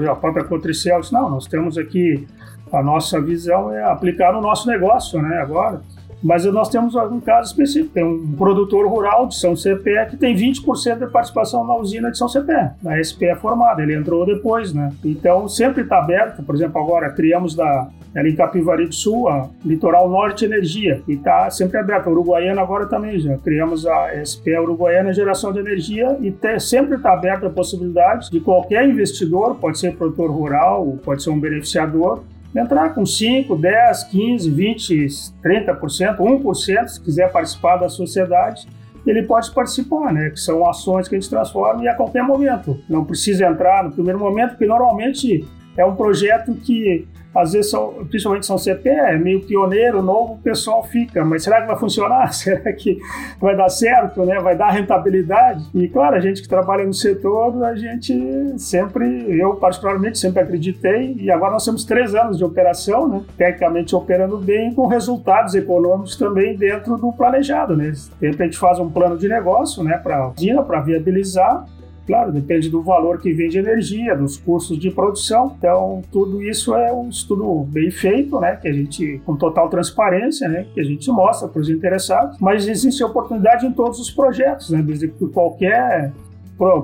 a 0.09 0.15
própria 0.15 0.45
Cotricel 0.45 1.01
disse, 1.01 1.13
não, 1.13 1.29
nós 1.29 1.47
temos 1.47 1.77
aqui 1.77 2.27
a 2.73 2.83
nossa 2.83 3.21
visão 3.21 3.71
é 3.71 3.85
aplicar 3.85 4.33
no 4.33 4.41
nosso 4.41 4.67
negócio, 4.67 5.21
né? 5.21 5.39
Agora, 5.39 5.83
mas 6.23 6.45
nós 6.47 6.69
temos 6.69 6.95
um 6.95 7.21
caso 7.21 7.51
específico, 7.51 7.95
tem 7.95 8.05
um 8.05 8.33
produtor 8.33 8.87
rural 8.87 9.27
de 9.27 9.35
São 9.37 9.57
Cepé 9.57 10.07
que 10.07 10.17
tem 10.17 10.35
20% 10.35 10.99
de 10.99 11.07
participação 11.07 11.67
na 11.67 11.77
usina 11.77 12.11
de 12.11 12.19
São 12.19 12.29
Cepé, 12.29 12.75
na 12.83 13.03
SPE 13.03 13.27
é 13.27 13.37
formada, 13.37 13.83
ele 13.83 13.95
entrou 13.95 14.25
depois, 14.25 14.73
né? 14.73 14.93
Então 15.05 15.49
sempre 15.49 15.83
está 15.83 15.99
aberto, 15.99 16.43
por 16.43 16.55
exemplo, 16.55 16.81
agora 16.81 17.11
criamos 17.11 17.55
da, 17.55 17.89
ali 18.15 18.31
em 18.31 18.37
Capivari 18.37 18.87
do 18.87 18.95
Sul, 18.95 19.29
a 19.29 19.49
Litoral 19.65 20.09
Norte 20.09 20.45
Energia, 20.45 21.03
e 21.09 21.15
está 21.15 21.51
sempre 21.51 21.79
aberto. 21.79 22.09
A 22.09 22.11
Uruguaiana 22.11 22.61
agora 22.61 22.87
também 22.87 23.19
já 23.19 23.37
criamos 23.39 23.87
a 23.87 24.25
SPE 24.25 24.59
Uruguaiana 24.59 25.13
Geração 25.13 25.53
de 25.53 25.59
Energia 25.59 26.17
e 26.21 26.31
te, 26.31 26.59
sempre 26.61 26.97
está 26.97 27.13
aberta 27.13 27.47
a 27.47 27.51
possibilidade 27.51 28.31
de 28.31 28.41
qualquer 28.41 28.89
investidor, 28.89 29.57
pode 29.57 29.79
ser 29.79 29.97
produtor 29.97 30.31
rural, 30.31 30.99
pode 31.05 31.23
ser 31.23 31.31
um 31.31 31.41
beneficiador, 31.41 32.23
entrar 32.55 32.95
com 32.95 33.05
5, 33.05 33.57
10, 33.57 34.05
15, 34.05 34.51
20, 34.51 35.07
30%, 35.43 36.17
1%, 36.19 36.89
se 36.89 37.01
quiser 37.01 37.31
participar 37.33 37.77
da 37.77 37.89
sociedade, 37.89 38.67
ele 39.07 39.23
pode 39.25 39.51
participar, 39.53 40.13
né? 40.13 40.31
Que 40.31 40.39
são 40.39 40.69
ações 40.69 41.09
que 41.09 41.17
a 41.17 41.21
gente 41.21 41.31
transforma 41.31 41.83
e 41.83 41.89
a 41.89 41.95
qualquer 41.95 42.23
momento. 42.23 42.79
Não 42.89 43.05
precisa 43.05 43.47
entrar 43.47 43.85
no 43.85 43.93
primeiro 43.93 44.19
momento, 44.19 44.51
porque 44.51 44.67
normalmente 44.67 45.45
é 45.77 45.85
um 45.85 45.97
projeto 45.97 46.55
que 46.55 47.07
às 47.35 47.53
vezes, 47.53 47.71
são, 47.71 48.05
principalmente 48.09 48.47
São 48.47 48.59
CP, 48.59 48.89
é 48.89 49.17
meio 49.17 49.41
pioneiro, 49.41 50.03
novo, 50.03 50.35
o 50.35 50.39
pessoal 50.39 50.83
fica, 50.85 51.25
mas 51.25 51.43
será 51.43 51.63
que 51.63 51.67
vai 51.67 51.77
funcionar? 51.77 52.33
Será 52.43 52.73
que 52.73 52.99
vai 53.41 53.57
dar 53.57 53.69
certo, 53.69 54.25
né? 54.25 54.39
Vai 54.41 54.57
dar 54.57 54.71
rentabilidade? 54.71 55.65
E 55.75 55.89
claro, 55.89 56.17
a 56.17 56.21
gente 56.21 56.43
que 56.43 56.49
trabalha 56.49 56.85
no 56.85 56.93
setor, 56.93 57.65
a 57.65 57.75
gente 57.75 58.15
sempre, 58.59 59.39
eu 59.39 59.55
particularmente 59.57 60.19
sempre 60.19 60.43
acreditei, 60.43 61.15
e 61.19 61.31
agora 61.31 61.53
nós 61.53 61.65
temos 61.65 61.85
três 61.85 62.15
anos 62.15 62.39
de 62.39 62.45
operação, 62.45 63.09
né? 63.09 63.23
Tecnicamente 63.37 63.95
operando 63.95 64.39
bem, 64.39 64.75
com 64.75 64.87
resultados 64.87 65.55
econômicos 65.55 66.17
também 66.17 66.57
dentro 66.57 66.97
do 66.97 67.13
planejado, 67.13 67.77
né? 67.77 67.93
Sempre 67.95 68.43
a 68.43 68.45
gente 68.47 68.59
faz 68.59 68.79
um 68.79 68.91
plano 68.91 69.17
de 69.17 69.29
negócio, 69.29 69.83
né, 69.83 69.99
para 69.99 70.33
para 70.67 70.81
viabilizar 70.81 71.65
Claro, 72.07 72.33
depende 72.33 72.69
do 72.69 72.83
valor 72.83 73.21
que 73.21 73.33
vem 73.33 73.49
de 73.49 73.59
energia, 73.59 74.17
dos 74.17 74.37
custos 74.37 74.79
de 74.79 74.91
produção. 74.91 75.55
Então, 75.57 76.03
tudo 76.11 76.43
isso 76.43 76.75
é 76.75 76.93
um 76.93 77.09
estudo 77.09 77.65
bem 77.69 77.91
feito, 77.91 78.41
né? 78.41 78.57
Que 78.57 78.69
a 78.69 78.73
gente, 78.73 79.21
com 79.25 79.37
total 79.37 79.69
transparência, 79.69 80.49
né? 80.49 80.67
Que 80.75 80.81
a 80.81 80.85
gente 80.85 81.09
mostra 81.11 81.47
para 81.47 81.61
os 81.61 81.71
interessados. 81.71 82.39
Mas 82.41 82.67
existe 82.67 83.05
oportunidade 83.05 83.67
em 83.67 83.73
todos 83.73 84.01
os 84.01 84.11
projetos, 84.11 84.71
né? 84.71 84.83
Desde 84.83 85.09
que 85.09 85.29
qualquer 85.29 86.13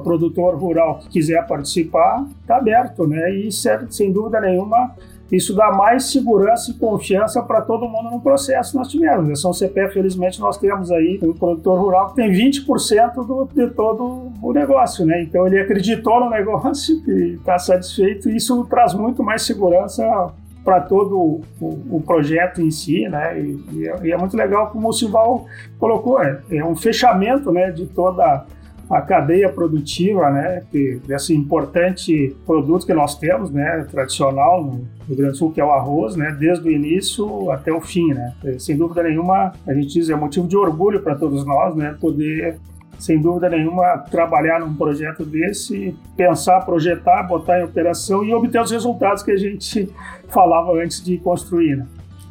produtor 0.02 0.56
rural 0.56 0.98
que 0.98 1.08
quiser 1.08 1.46
participar, 1.46 2.26
está 2.40 2.56
aberto, 2.56 3.06
né? 3.06 3.32
E, 3.34 3.50
sem 3.52 4.12
dúvida 4.12 4.40
nenhuma, 4.40 4.94
isso 5.30 5.54
dá 5.54 5.70
mais 5.70 6.10
segurança 6.10 6.70
e 6.70 6.74
confiança 6.74 7.42
para 7.42 7.60
todo 7.60 7.88
mundo 7.88 8.10
no 8.10 8.20
processo 8.20 8.76
nós 8.76 8.88
tivemos. 8.88 9.30
A 9.30 9.36
São 9.36 9.52
CPE, 9.52 9.90
felizmente, 9.92 10.40
nós 10.40 10.56
temos 10.56 10.90
aí 10.90 11.20
um 11.22 11.34
produtor 11.34 11.78
rural 11.78 12.08
que 12.08 12.16
tem 12.16 12.30
20% 12.30 13.14
do, 13.26 13.48
de 13.54 13.68
todo 13.70 14.32
o 14.42 14.52
negócio, 14.52 15.04
né? 15.04 15.22
Então 15.22 15.46
ele 15.46 15.60
acreditou 15.60 16.20
no 16.20 16.30
negócio 16.30 17.02
e 17.06 17.34
está 17.34 17.58
satisfeito. 17.58 18.30
Isso 18.30 18.64
traz 18.64 18.94
muito 18.94 19.22
mais 19.22 19.42
segurança 19.42 20.32
para 20.64 20.80
todo 20.80 21.16
o, 21.18 21.42
o, 21.90 22.02
projeto 22.04 22.60
em 22.60 22.70
si, 22.70 23.08
né? 23.08 23.40
E, 23.40 23.64
e, 23.72 23.88
é, 23.88 24.00
e, 24.04 24.12
é, 24.12 24.16
muito 24.16 24.36
legal 24.36 24.68
como 24.70 24.88
o 24.88 24.92
Sival 24.92 25.46
colocou, 25.78 26.22
é, 26.22 26.40
é 26.50 26.64
um 26.64 26.76
fechamento, 26.76 27.50
né, 27.50 27.70
de 27.70 27.86
toda 27.86 28.44
a 28.90 29.02
cadeia 29.02 29.50
produtiva, 29.50 30.30
né, 30.30 30.62
desse 31.06 31.34
importante 31.34 32.34
produto 32.46 32.86
que 32.86 32.94
nós 32.94 33.18
temos, 33.18 33.50
né, 33.50 33.86
tradicional 33.90 34.64
no 34.64 34.88
Rio 35.06 35.16
Grande 35.16 35.32
do 35.32 35.36
Sul, 35.36 35.52
que 35.52 35.60
é 35.60 35.64
o 35.64 35.70
arroz, 35.70 36.16
né, 36.16 36.34
desde 36.38 36.66
o 36.66 36.70
início 36.70 37.50
até 37.50 37.72
o 37.72 37.80
fim, 37.80 38.14
né. 38.14 38.32
Sem 38.58 38.76
dúvida 38.76 39.02
nenhuma, 39.02 39.52
a 39.66 39.74
gente 39.74 39.88
diz 39.88 40.08
é 40.08 40.14
motivo 40.14 40.48
de 40.48 40.56
orgulho 40.56 41.02
para 41.02 41.14
todos 41.14 41.44
nós, 41.44 41.74
né, 41.76 41.96
poder 42.00 42.58
sem 42.98 43.20
dúvida 43.20 43.48
nenhuma, 43.48 43.98
trabalhar 44.10 44.58
num 44.58 44.74
projeto 44.74 45.24
desse, 45.24 45.94
pensar, 46.16 46.60
projetar, 46.62 47.22
botar 47.22 47.60
em 47.60 47.64
operação 47.64 48.24
e 48.24 48.34
obter 48.34 48.60
os 48.60 48.70
resultados 48.70 49.22
que 49.22 49.30
a 49.30 49.36
gente 49.36 49.88
falava 50.28 50.72
antes 50.72 51.02
de 51.02 51.16
construir. 51.18 51.76
Né? 51.76 51.86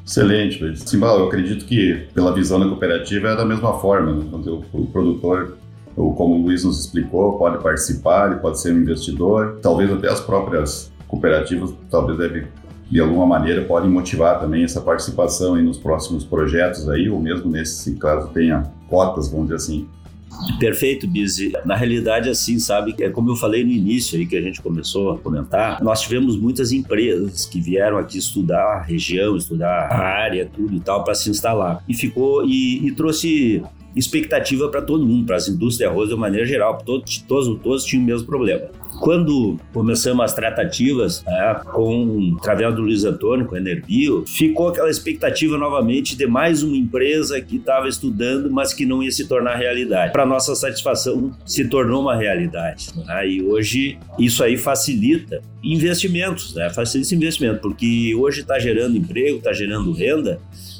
Excelente, 0.06 0.62
Luiz. 0.62 0.94
Eu 0.94 1.28
acredito 1.28 1.66
que 1.66 2.08
pela 2.14 2.34
visão 2.34 2.60
da 2.60 2.68
cooperativa 2.68 3.30
é 3.30 3.36
da 3.36 3.46
mesma 3.46 3.80
forma. 3.80 4.14
Né? 4.14 4.26
Quando 4.30 4.66
o 4.74 4.88
produtor, 4.88 5.58
ou 5.98 6.13
como 6.13 6.36
o 6.36 6.42
Luiz 6.44 6.63
nos 6.63 6.80
explicou, 6.80 7.38
pode 7.38 7.62
participar, 7.62 8.32
ele 8.32 8.39
pode 8.39 8.62
ser 8.62 8.74
um 8.74 8.77
investidor, 8.77 9.58
talvez 9.62 9.92
até 9.92 10.10
as 10.10 10.22
próprias 10.22 10.92
cooperativas 11.08 11.74
talvez 11.89 12.18
devem 12.18 12.46
de 12.89 13.01
alguma 13.01 13.25
maneira 13.25 13.66
podem 13.66 13.89
motivar 13.89 14.39
também 14.39 14.63
essa 14.63 14.80
participação 14.80 15.56
aí 15.56 15.63
nos 15.63 15.77
próximos 15.77 16.24
projetos 16.24 16.88
aí, 16.88 17.10
ou 17.10 17.20
mesmo 17.20 17.51
nesse 17.51 17.96
caso 17.96 18.30
tenha 18.30 18.63
cotas, 18.88 19.30
vamos 19.30 19.48
dizer 19.48 19.56
assim, 19.56 19.89
Perfeito, 20.60 21.08
Bizi. 21.08 21.51
Na 21.66 21.75
realidade, 21.75 22.30
assim, 22.30 22.60
sabe, 22.60 22.96
é 23.00 23.10
como 23.10 23.32
eu 23.32 23.36
falei 23.36 23.63
no 23.63 23.72
início 23.72 24.20
aí 24.20 24.25
que 24.25 24.38
a 24.38 24.42
gente 24.42 24.62
começou 24.62 25.13
a 25.13 25.18
comentar, 25.18 25.84
nós 25.84 26.01
tivemos 26.01 26.38
muitas 26.38 26.72
empresas 26.72 27.46
que 27.46 27.60
vieram 27.60 27.98
aqui 27.98 28.20
estudar 28.20 28.62
a 28.62 28.82
região, 28.82 29.36
estudar 29.36 29.88
a 29.92 29.98
área, 29.98 30.48
tudo 30.54 30.75
e 30.75 30.80
tal, 30.80 31.04
para 31.04 31.16
se 31.16 31.30
instalar. 31.30 31.84
E 31.88 31.94
ficou, 31.94 32.46
e, 32.46 32.86
e 32.86 32.92
trouxe 32.92 33.63
expectativa 33.98 34.70
para 34.70 34.82
todo 34.82 35.06
mundo, 35.06 35.25
para 35.25 35.36
as 35.36 35.48
indústrias 35.48 35.77
de 35.77 35.86
arroz 35.86 36.10
de 36.10 36.16
maneira 36.16 36.46
geral, 36.46 36.77
todos, 36.86 37.18
todos, 37.20 37.62
todos 37.62 37.84
tinham 37.84 38.04
o 38.04 38.06
mesmo 38.06 38.27
problema. 38.27 38.66
Quando 39.00 39.60
começamos 39.74 40.25
as 40.25 40.34
tratativas 40.34 41.24
né, 41.25 41.62
com 41.72 42.36
através 42.39 42.74
do 42.75 42.82
Luiz 42.82 43.04
Antônio, 43.04 43.46
com 43.46 43.56
a 43.56 43.60
Enerbio, 43.60 44.24
ficou 44.25 44.70
aquela 44.70 44.89
expectativa 44.89 45.58
novamente 45.58 46.16
de 46.16 46.25
mais 46.25 46.63
uma 46.63 46.75
empresa 46.75 47.39
que 47.39 47.58
estava 47.58 47.88
estudando, 47.88 48.50
mas 48.50 48.74
que 48.74 48.86
não 48.86 49.04
ia 49.04 49.12
se 49.12 49.27
tornar 49.27 49.56
realidade. 49.56 50.13
Para 50.13 50.25
nossa 50.25 50.56
satisfação, 50.56 51.32
se 51.46 51.68
tornou 51.68 52.01
uma 52.01 52.16
realidade. 52.16 52.88
Né? 52.96 53.30
E 53.30 53.44
hoje 53.44 54.00
isso 54.18 54.44
aí 54.44 54.58
facilita 54.58 55.42
investimentos, 55.63 56.56
né? 56.56 56.70
facilita 56.70 57.13
investimento, 57.13 57.62
porque 57.62 58.16
hoje 58.16 58.42
está 58.42 58.58
gerando 58.58 58.98
emprego, 58.98 59.38
está 59.38 59.54
gerando 59.54 59.92
renda 59.92 60.39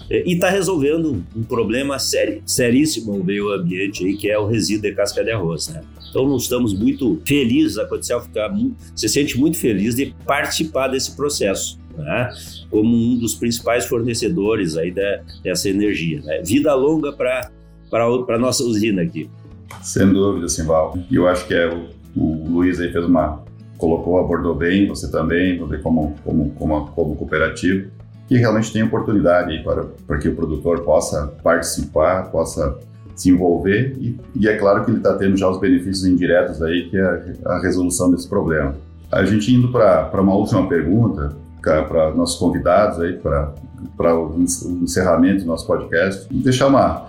e 0.10 0.34
está 0.34 0.50
resolvendo 0.50 1.24
um 1.36 1.44
problema 1.44 2.00
sério, 2.00 2.42
seríssimo 2.46 3.18
no 3.18 3.24
meio 3.24 3.52
ambiente 3.52 4.06
aí, 4.06 4.16
que 4.16 4.30
é 4.30 4.38
o 4.38 4.48
resíduo 4.48 4.90
de 4.90 4.96
casca 4.96 5.24
de 5.24 5.32
arroz. 5.32 5.68
Né? 5.70 5.82
Então 6.10 6.28
nós 6.28 6.44
estamos 6.44 6.74
muito 6.74 7.22
felizes, 7.26 7.78
a 7.78 7.86
Codicel 7.86 8.22
fica 8.22 8.50
se 8.96 9.10
sente 9.10 9.38
muito 9.38 9.58
feliz 9.58 9.96
de 9.96 10.14
participar 10.26 10.88
desse 10.88 11.16
processo. 11.16 11.78
Né? 11.98 12.30
como 12.70 12.96
um 12.96 13.18
dos 13.18 13.34
principais 13.34 13.88
fornecedores 13.88 14.78
aí 14.78 14.94
dessa 15.44 15.68
energia. 15.68 16.22
Né? 16.22 16.44
Vida 16.46 16.72
longa 16.76 17.12
para 17.12 17.50
a 17.92 18.38
nossa 18.38 18.64
usina 18.64 19.02
aqui. 19.02 19.28
Sem 19.82 20.14
dúvida, 20.14 20.48
Simval. 20.48 20.96
E 21.10 21.16
eu 21.16 21.28
acho 21.28 21.48
que 21.48 21.56
é 21.56 21.68
o, 21.68 21.88
o 22.16 22.50
Luiz 22.50 22.80
aí 22.80 22.92
fez 22.92 23.04
uma 23.04 23.44
colocou, 23.80 24.20
abordou 24.20 24.54
bem, 24.54 24.88
você 24.88 25.10
também, 25.10 25.58
como, 25.58 26.16
como, 26.24 26.52
como, 26.52 26.88
como 26.88 27.16
cooperativo 27.16 27.90
que 28.28 28.38
realmente 28.38 28.72
tem 28.72 28.84
oportunidade 28.84 29.64
para, 29.64 29.86
para 30.06 30.18
que 30.18 30.28
o 30.28 30.36
produtor 30.36 30.82
possa 30.82 31.28
participar, 31.42 32.30
possa 32.30 32.78
se 33.16 33.30
envolver 33.30 33.96
e, 34.00 34.20
e 34.36 34.48
é 34.48 34.58
claro 34.58 34.84
que 34.84 34.92
ele 34.92 34.98
está 34.98 35.14
tendo 35.16 35.36
já 35.36 35.50
os 35.50 35.60
benefícios 35.60 36.06
indiretos 36.06 36.62
aí, 36.62 36.90
que 36.90 36.98
é 36.98 37.36
a 37.46 37.60
resolução 37.60 38.12
desse 38.12 38.28
problema. 38.28 38.76
A 39.12 39.24
gente 39.26 39.54
indo 39.54 39.72
para 39.72 40.22
uma 40.22 40.36
última 40.36 40.68
pergunta, 40.68 41.36
para 41.62 42.14
nossos 42.14 42.40
convidados 42.40 43.00
aí, 43.00 43.14
para 43.14 44.16
o 44.16 44.36
encerramento 44.82 45.42
do 45.42 45.48
nosso 45.48 45.68
podcast, 45.68 46.28
deixar 46.32 46.68
uma, 46.68 47.08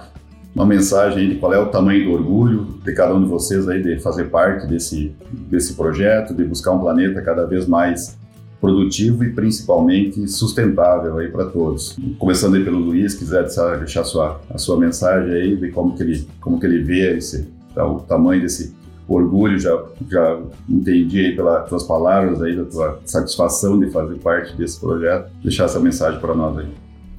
uma 0.55 0.67
mensagem 0.67 1.29
de 1.29 1.35
qual 1.37 1.53
é 1.53 1.59
o 1.59 1.67
tamanho 1.67 2.05
do 2.05 2.13
orgulho 2.13 2.79
de 2.85 2.93
cada 2.93 3.15
um 3.15 3.23
de 3.23 3.29
vocês 3.29 3.69
aí 3.69 3.83
de 3.83 4.01
fazer 4.01 4.25
parte 4.25 4.67
desse, 4.67 5.15
desse 5.31 5.75
projeto, 5.75 6.35
de 6.35 6.45
buscar 6.45 6.73
um 6.73 6.81
planeta 6.81 7.23
cada 7.23 7.47
vez 7.47 7.67
mais 7.67 8.18
produtivo 8.61 9.25
e 9.25 9.33
principalmente 9.33 10.27
sustentável 10.29 11.19
aí 11.19 11.29
para 11.29 11.47
todos. 11.47 11.97
Começando 12.19 12.57
aí 12.57 12.65
pelo 12.65 12.79
Luiz, 12.79 13.15
quiser 13.15 13.45
deixar 13.45 14.00
a 14.00 14.05
sua, 14.05 14.41
a 14.50 14.59
sua 14.59 14.79
mensagem 14.79 15.33
aí 15.33 15.57
de 15.57 15.71
como 15.71 15.97
que 15.97 16.03
ele, 16.03 16.29
como 16.41 16.59
que 16.59 16.67
ele 16.67 16.83
vê 16.83 17.17
esse, 17.17 17.49
tá, 17.75 17.87
o 17.87 18.00
tamanho 18.00 18.43
desse 18.43 18.77
orgulho, 19.09 19.59
já, 19.59 19.83
já 20.11 20.38
entendi 20.69 21.27
aí 21.27 21.37
pelas 21.37 21.69
tuas 21.69 21.85
palavras 21.85 22.43
aí, 22.43 22.55
da 22.55 22.65
tua 22.65 23.00
satisfação 23.07 23.79
de 23.79 23.91
fazer 23.91 24.19
parte 24.19 24.55
desse 24.57 24.79
projeto. 24.79 25.31
Deixar 25.43 25.65
essa 25.65 25.81
mensagem 25.81 26.21
para 26.21 26.35
nós 26.35 26.59
aí. 26.59 26.69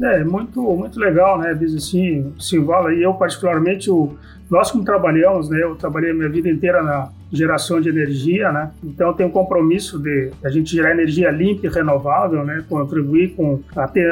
É, 0.01 0.23
muito, 0.23 0.61
muito 0.61 0.97
legal, 0.99 1.39
né, 1.39 1.53
Diz 1.53 1.75
assim, 1.75 2.33
o 2.37 2.41
Simvala 2.41 2.93
e 2.93 3.03
eu 3.03 3.13
particularmente, 3.15 3.89
o, 3.89 4.15
nós 4.49 4.71
como 4.71 4.85
trabalhamos, 4.85 5.49
né, 5.49 5.61
eu 5.61 5.75
trabalhei 5.75 6.11
a 6.11 6.13
minha 6.13 6.29
vida 6.29 6.49
inteira 6.49 6.81
na 6.81 7.09
geração 7.31 7.79
de 7.79 7.89
energia, 7.89 8.51
né? 8.51 8.71
Então 8.83 9.13
tem 9.13 9.25
um 9.25 9.29
compromisso 9.31 9.99
de 9.99 10.31
a 10.43 10.49
gente 10.49 10.71
gerar 10.71 10.91
energia 10.91 11.29
limpa 11.29 11.67
e 11.67 11.69
renovável, 11.69 12.43
né? 12.43 12.63
Contribuir 12.67 13.35
com 13.35 13.61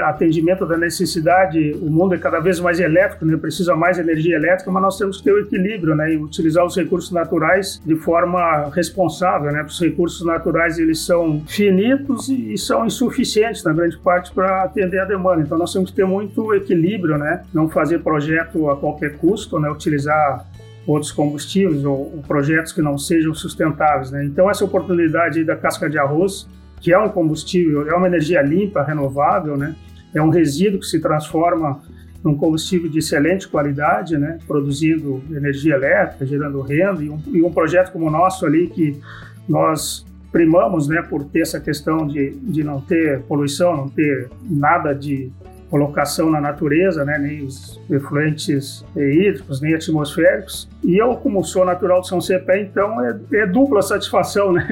atendimento 0.04 0.66
da 0.66 0.78
necessidade. 0.78 1.76
O 1.82 1.90
mundo 1.90 2.16
é 2.16 2.18
cada 2.18 2.40
vez 2.40 2.60
mais 2.60 2.80
elétrico, 2.80 3.26
né? 3.26 3.38
Precisa 3.38 3.76
mais 3.76 3.98
energia 3.98 4.36
elétrica, 4.36 4.70
mas 4.72 4.84
nós 4.84 4.98
temos 4.98 5.18
que 5.18 5.24
ter 5.24 5.32
o 5.32 5.40
equilíbrio, 5.40 5.96
né? 5.96 6.14
E 6.14 6.18
utilizar 6.18 6.66
os 6.66 6.76
recursos 6.76 7.12
naturais 7.12 7.82
de 7.86 7.96
forma 7.96 8.70
responsável, 8.74 9.52
né? 9.52 9.64
Os 9.64 9.80
recursos 9.80 10.26
naturais 10.26 10.78
eles 10.78 11.00
são 11.06 11.42
finitos 11.48 12.30
e 12.30 12.58
são 12.58 12.86
insuficientes 12.86 13.64
na 13.64 13.74
grande 13.74 13.98
parte 13.98 14.32
para 14.32 14.64
atender 14.64 15.00
a 15.00 15.06
demanda. 15.06 15.42
Então 15.42 15.58
nós 15.58 15.74
temos 15.74 15.90
que 15.90 15.96
ter 15.96 16.06
muito 16.06 16.54
equilíbrio, 16.54 17.18
né? 17.18 17.44
Não 17.54 17.68
fazer 17.70 18.00
projeto 18.00 18.70
a 18.70 18.76
qualquer 18.76 19.18
custo, 19.18 19.60
né? 19.60 19.70
Utilizar 19.70 20.46
outros 20.88 21.12
combustíveis 21.12 21.84
ou, 21.84 22.24
projetos 22.26 22.72
que 22.72 22.82
não 22.82 22.98
sejam 22.98 23.34
sustentáveis. 23.34 24.10
Né? 24.10 24.24
Então, 24.26 24.50
essa 24.50 24.64
oportunidade 24.64 25.44
da 25.44 25.56
casca 25.56 25.90
de 25.90 26.00
arroz, 26.00 26.48
que 26.80 26.94
é 26.94 26.98
um 26.98 27.10
combustível, 27.10 27.90
é 27.90 27.94
uma 27.94 28.08
energia 28.08 28.42
limpa, 28.42 28.82
renovável, 28.82 29.58
né? 29.58 29.76
é 30.14 30.22
um 30.22 30.30
resíduo 30.30 30.80
que 30.80 30.86
se 30.86 31.02
transforma 31.02 31.82
num 32.24 32.36
combustível 32.36 32.90
de 32.90 33.00
excelente 33.00 33.48
qualidade, 33.48 34.18
né? 34.18 34.40
produzindo 34.48 35.22
energia 35.30 35.76
elétrica, 35.76 36.26
gerando 36.26 36.62
renda, 36.62 37.04
e 37.04 37.10
um, 37.10 37.20
e 37.28 37.44
um 37.44 37.52
projeto 37.52 37.92
como 37.92 38.08
o 38.08 38.10
nosso 38.10 38.46
ali, 38.46 38.68
que 38.68 39.00
nós 39.48 40.06
primamos 40.32 40.88
né, 40.88 41.02
por 41.02 41.24
ter 41.26 41.42
essa 41.42 41.60
questão 41.60 42.06
de, 42.06 42.32
de 42.32 42.64
não 42.64 42.82
ter 42.82 43.22
poluição, 43.22 43.76
não 43.76 43.90
ter 43.90 44.30
nada 44.44 44.94
de 44.94 45.32
colocação 45.70 46.30
na 46.30 46.40
natureza, 46.40 47.04
né, 47.04 47.18
nem 47.18 47.46
os 47.46 47.80
efluentes 47.90 48.86
hídricos, 48.96 49.62
nem 49.62 49.74
atmosféricos. 49.76 50.70
E 50.84 50.98
eu, 50.98 51.16
como 51.16 51.44
sou 51.44 51.66
natural 51.66 52.02
de 52.02 52.08
São 52.08 52.22
Cepé, 52.22 52.62
então 52.62 53.02
é, 53.04 53.18
é 53.34 53.46
dupla 53.46 53.82
satisfação, 53.82 54.52
né? 54.54 54.68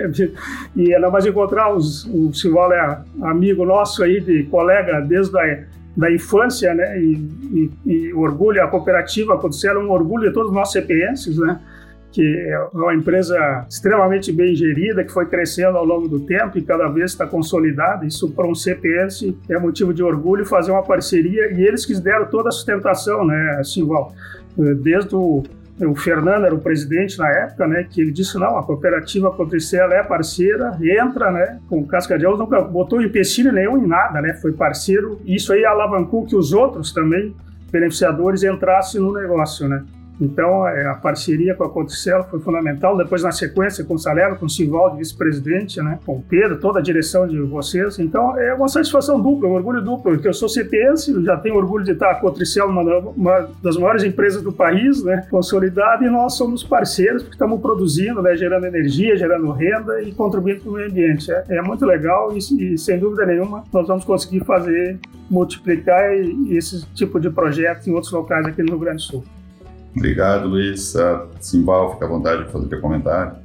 E 0.75 0.94
ainda 0.94 1.10
mais 1.10 1.25
encontrar 1.25 1.74
os, 1.74 2.06
o 2.06 2.34
Sival 2.34 2.72
é 2.72 3.00
amigo 3.22 3.66
nosso 3.66 4.04
aí, 4.04 4.22
de 4.22 4.44
colega 4.44 5.02
desde 5.02 5.38
a 5.38 5.64
da 5.96 6.12
infância, 6.12 6.74
né? 6.74 7.00
E, 7.00 7.14
e, 7.54 7.72
e 7.86 8.14
orgulho, 8.14 8.62
a 8.62 8.68
cooperativa 8.68 9.38
Codicela 9.38 9.80
é 9.80 9.84
um 9.84 9.92
orgulho 9.92 10.28
de 10.28 10.34
todos 10.34 10.52
nós 10.52 10.72
CPenses, 10.72 11.38
né? 11.38 11.60
Que 12.16 12.22
é 12.24 12.58
uma 12.74 12.96
empresa 12.96 13.66
extremamente 13.70 14.32
bem 14.32 14.56
gerida, 14.56 15.04
que 15.04 15.12
foi 15.12 15.26
crescendo 15.26 15.78
ao 15.78 15.84
longo 15.84 16.08
do 16.08 16.22
tempo 16.22 16.58
e 16.58 16.62
cada 16.62 16.88
vez 16.88 17.12
está 17.12 17.28
consolidada. 17.28 18.06
Isso 18.06 18.32
para 18.32 18.48
um 18.48 18.56
CPS 18.56 19.36
é 19.50 19.60
motivo 19.60 19.94
de 19.94 20.02
orgulho 20.02 20.46
fazer 20.46 20.72
uma 20.72 20.82
parceria 20.82 21.52
e 21.52 21.62
eles 21.62 21.86
que 21.86 21.94
deram 22.00 22.28
toda 22.28 22.48
a 22.48 22.52
sustentação, 22.54 23.26
né, 23.26 23.62
Simval? 23.66 24.14
Desde 24.82 25.14
o 25.14 25.44
o 25.78 25.94
Fernando 25.94 26.46
era 26.46 26.56
o 26.56 26.60
presidente 26.60 27.20
na 27.20 27.30
época, 27.30 27.68
né, 27.68 27.84
que 27.84 28.00
ele 28.00 28.10
disse, 28.10 28.38
não, 28.38 28.58
a 28.58 28.64
cooperativa 28.64 29.30
Cotricela 29.30 29.94
é 29.94 30.02
parceira, 30.02 30.78
entra, 30.82 31.30
né, 31.30 31.60
com 31.68 31.86
casca 31.86 32.18
de 32.18 32.24
nunca 32.24 32.62
botou 32.62 33.02
empecilho 33.02 33.52
nenhum 33.52 33.84
em 33.84 33.86
nada, 33.86 34.22
né, 34.22 34.36
foi 34.36 34.54
parceiro, 34.54 35.20
isso 35.26 35.52
aí 35.52 35.66
alavancou 35.66 36.26
que 36.26 36.34
os 36.34 36.54
outros 36.54 36.94
também, 36.94 37.36
beneficiadores, 37.74 38.42
entrassem 38.42 39.02
no 39.02 39.12
negócio, 39.12 39.68
né. 39.68 39.84
Então, 40.20 40.68
é, 40.68 40.88
a 40.88 40.94
parceria 40.94 41.54
com 41.56 41.64
a 41.64 41.70
Cotricela 41.70 42.24
foi 42.24 42.40
fundamental. 42.40 42.96
Depois, 42.98 43.24
na 43.24 43.32
sequência, 43.32 43.84
com 43.84 43.96
o 43.96 44.00
Salerno, 44.00 44.38
com 44.38 44.46
o 44.46 44.50
Sivaldo, 44.50 44.98
vice-presidente, 44.98 45.82
né? 45.82 46.00
com 46.06 46.18
o 46.18 46.22
Pedro, 46.22 46.58
toda 46.60 46.80
a 46.80 46.82
direção 46.82 47.28
de 47.28 47.40
vocês. 47.42 48.00
Então, 48.00 48.38
é 48.38 48.54
uma 48.54 48.68
satisfação 48.68 49.20
dupla, 49.22 49.50
um 49.50 49.54
orgulho 49.54 49.82
duplo, 49.82 50.14
porque 50.14 50.28
eu 50.28 50.34
sou 50.34 50.48
CPense, 50.48 51.24
já 51.24 51.38
tenho 51.38 51.56
orgulho 51.56 51.84
de 51.84 51.92
estar 51.92 52.12
a 52.12 52.16
Cotricela, 52.16 52.70
uma, 52.70 52.82
uma 53.00 53.50
das 53.62 53.78
maiores 53.78 54.04
empresas 54.04 54.42
do 54.42 54.52
país, 54.52 55.04
né? 55.04 55.28
consolidada, 55.30 56.06
e 56.06 56.10
nós 56.10 56.36
somos 56.36 56.64
parceiros, 56.64 57.24
porque 57.24 57.36
estamos 57.36 57.60
produzindo, 57.60 58.22
né? 58.22 58.36
gerando 58.36 58.66
energia, 58.66 59.18
gerando 59.18 59.52
renda 59.52 60.02
e 60.02 60.12
contribuindo 60.14 60.62
para 60.62 60.70
o 60.70 60.74
meio 60.74 60.90
ambiente. 60.90 61.32
É, 61.32 61.44
é 61.50 61.62
muito 61.62 61.86
legal 61.86 62.32
e, 62.34 62.74
e, 62.74 62.78
sem 62.78 62.98
dúvida 62.98 63.26
nenhuma, 63.26 63.64
nós 63.72 63.88
vamos 63.88 64.06
conseguir 64.06 64.44
fazer, 64.46 64.98
multiplicar 65.30 66.14
esse 66.50 66.86
tipo 66.94 67.20
de 67.20 67.30
projeto 67.30 67.88
em 67.88 67.94
outros 67.94 68.12
locais 68.12 68.46
aqui 68.46 68.62
no 68.62 68.70
Rio 68.70 68.80
Grande 68.80 68.98
do 68.98 69.02
Sul. 69.02 69.24
Obrigado, 69.96 70.48
Luiz. 70.48 70.94
Simbal, 71.40 71.94
fica 71.94 72.06
à 72.06 72.10
vontade 72.10 72.46
de 72.46 72.52
fazer 72.52 72.68
teu 72.68 72.82
comentário. 72.82 73.38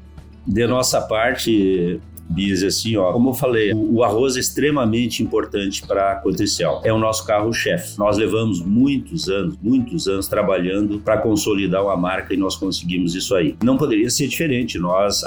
De 0.47 0.67
nossa 0.67 1.01
parte, 1.01 2.01
Biz, 2.31 2.63
assim, 2.63 2.97
ó, 2.97 3.13
como 3.13 3.31
eu 3.31 3.35
falei, 3.35 3.73
o 3.75 4.05
arroz 4.05 4.37
é 4.37 4.41
extremamente 4.41 5.21
importante 5.21 5.85
para 5.85 6.13
a 6.13 6.15
Cotricel. 6.15 6.81
É 6.85 6.93
o 6.93 6.99
nosso 6.99 7.27
carro-chefe. 7.27 7.99
Nós 7.99 8.17
levamos 8.17 8.65
muitos 8.65 9.29
anos, 9.29 9.57
muitos 9.61 10.07
anos 10.07 10.29
trabalhando 10.29 11.01
para 11.01 11.19
consolidar 11.19 11.83
uma 11.83 11.97
marca 11.97 12.33
e 12.33 12.37
nós 12.37 12.55
conseguimos 12.55 13.17
isso 13.17 13.35
aí. 13.35 13.57
Não 13.65 13.77
poderia 13.77 14.09
ser 14.09 14.29
diferente. 14.29 14.79
Nós, 14.79 15.23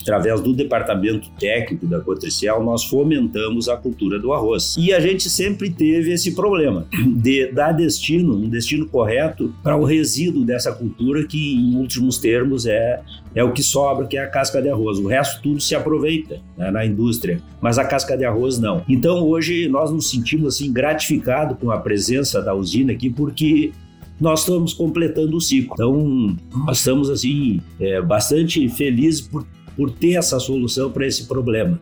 através 0.00 0.40
do 0.40 0.52
departamento 0.52 1.28
técnico 1.38 1.86
da 1.86 2.00
Cotricel, 2.00 2.62
nós 2.62 2.84
fomentamos 2.84 3.68
a 3.68 3.76
cultura 3.76 4.18
do 4.18 4.32
arroz. 4.32 4.76
E 4.78 4.92
a 4.92 5.00
gente 5.00 5.28
sempre 5.28 5.70
teve 5.70 6.12
esse 6.12 6.34
problema 6.34 6.86
de 7.16 7.50
dar 7.52 7.72
destino, 7.72 8.34
um 8.34 8.48
destino 8.48 8.86
correto 8.86 9.54
para 9.62 9.76
o 9.76 9.84
resíduo 9.84 10.44
dessa 10.44 10.72
cultura 10.72 11.24
que, 11.26 11.54
em 11.54 11.76
últimos 11.76 12.18
termos, 12.18 12.66
é, 12.66 13.00
é 13.34 13.42
o 13.42 13.52
que 13.52 13.62
sobra, 13.62 14.06
que 14.06 14.16
é 14.16 14.22
a 14.22 14.28
casca 14.28 14.62
de 14.62 14.68
arroz. 14.68 14.98
O 14.98 15.06
resto 15.06 15.42
tudo 15.42 15.60
se 15.60 15.74
aproveita 15.74 16.40
né, 16.56 16.70
na 16.70 16.86
indústria, 16.86 17.40
mas 17.60 17.78
a 17.78 17.84
casca 17.84 18.16
de 18.16 18.24
arroz 18.24 18.58
não. 18.58 18.82
Então, 18.88 19.26
hoje, 19.26 19.68
nós 19.68 19.90
nos 19.90 20.10
sentimos 20.10 20.54
assim 20.54 20.72
gratificados 20.72 21.58
com 21.58 21.70
a 21.70 21.78
presença 21.78 22.40
da 22.40 22.54
usina 22.54 22.92
aqui, 22.92 23.10
porque 23.10 23.72
nós 24.20 24.40
estamos 24.40 24.72
completando 24.72 25.36
o 25.36 25.40
ciclo. 25.40 25.74
Então, 25.74 26.36
nós 26.64 26.78
estamos 26.78 27.10
assim 27.10 27.60
é, 27.80 28.00
bastante 28.00 28.68
felizes 28.68 29.20
por 29.20 29.44
por 29.76 29.90
ter 29.90 30.14
essa 30.14 30.38
solução 30.38 30.90
para 30.90 31.06
esse 31.06 31.24
problema. 31.24 31.80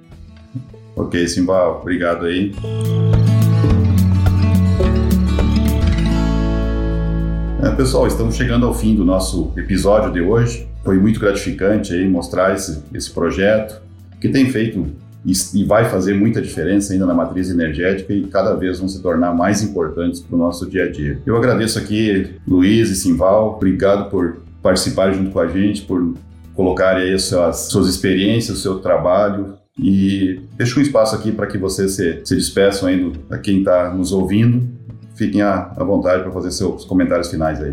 Ok, 0.97 1.26
Simba, 1.28 1.68
obrigado 1.68 2.26
aí. 2.26 2.52
É, 7.62 7.70
pessoal, 7.73 8.06
estamos 8.06 8.37
chegando 8.37 8.66
ao 8.66 8.75
fim 8.75 8.94
do 8.94 9.04
nosso 9.04 9.52
episódio 9.56 10.12
de 10.12 10.20
hoje. 10.20 10.66
Foi 10.82 10.99
muito 10.99 11.20
gratificante 11.20 11.92
aí 11.92 12.09
mostrar 12.09 12.54
esse, 12.54 12.82
esse 12.94 13.11
projeto 13.11 13.82
que 14.20 14.28
tem 14.28 14.50
feito 14.50 14.87
e 15.54 15.64
vai 15.64 15.85
fazer 15.85 16.14
muita 16.14 16.40
diferença 16.40 16.92
ainda 16.92 17.04
na 17.04 17.12
matriz 17.12 17.50
energética 17.50 18.12
e 18.12 18.26
cada 18.26 18.54
vez 18.54 18.78
vão 18.78 18.88
se 18.88 19.02
tornar 19.02 19.35
mais 19.35 19.62
importantes 19.62 20.20
para 20.20 20.35
o 20.35 20.38
nosso 20.38 20.68
dia 20.68 20.85
a 20.85 20.90
dia. 20.90 21.20
Eu 21.26 21.37
agradeço 21.37 21.78
aqui 21.78 22.30
Luiz 22.49 22.90
e 22.90 22.97
Simval, 22.97 23.56
obrigado 23.56 24.09
por 24.09 24.38
participar 24.62 25.12
junto 25.12 25.30
com 25.30 25.40
a 25.40 25.47
gente, 25.47 25.82
por 25.82 26.14
colocarem 26.61 27.05
aí 27.05 27.14
as 27.14 27.23
suas, 27.23 27.57
suas 27.71 27.88
experiências, 27.88 28.59
o 28.59 28.61
seu 28.61 28.79
trabalho 28.81 29.57
e 29.79 30.40
deixo 30.59 30.79
um 30.79 30.83
espaço 30.83 31.17
aqui 31.17 31.33
para 31.33 31.47
que 31.47 31.57
vocês 31.57 31.93
se, 31.93 32.21
se 32.23 32.37
despeçam 32.37 32.87
aí 32.87 33.12
a 33.31 33.38
quem 33.38 33.61
está 33.61 33.90
nos 33.95 34.12
ouvindo. 34.12 34.69
Fiquem 35.14 35.40
à, 35.40 35.73
à 35.75 35.83
vontade 35.83 36.23
para 36.23 36.31
fazer 36.31 36.50
seus 36.50 36.85
comentários 36.85 37.31
finais 37.31 37.62
aí. 37.62 37.73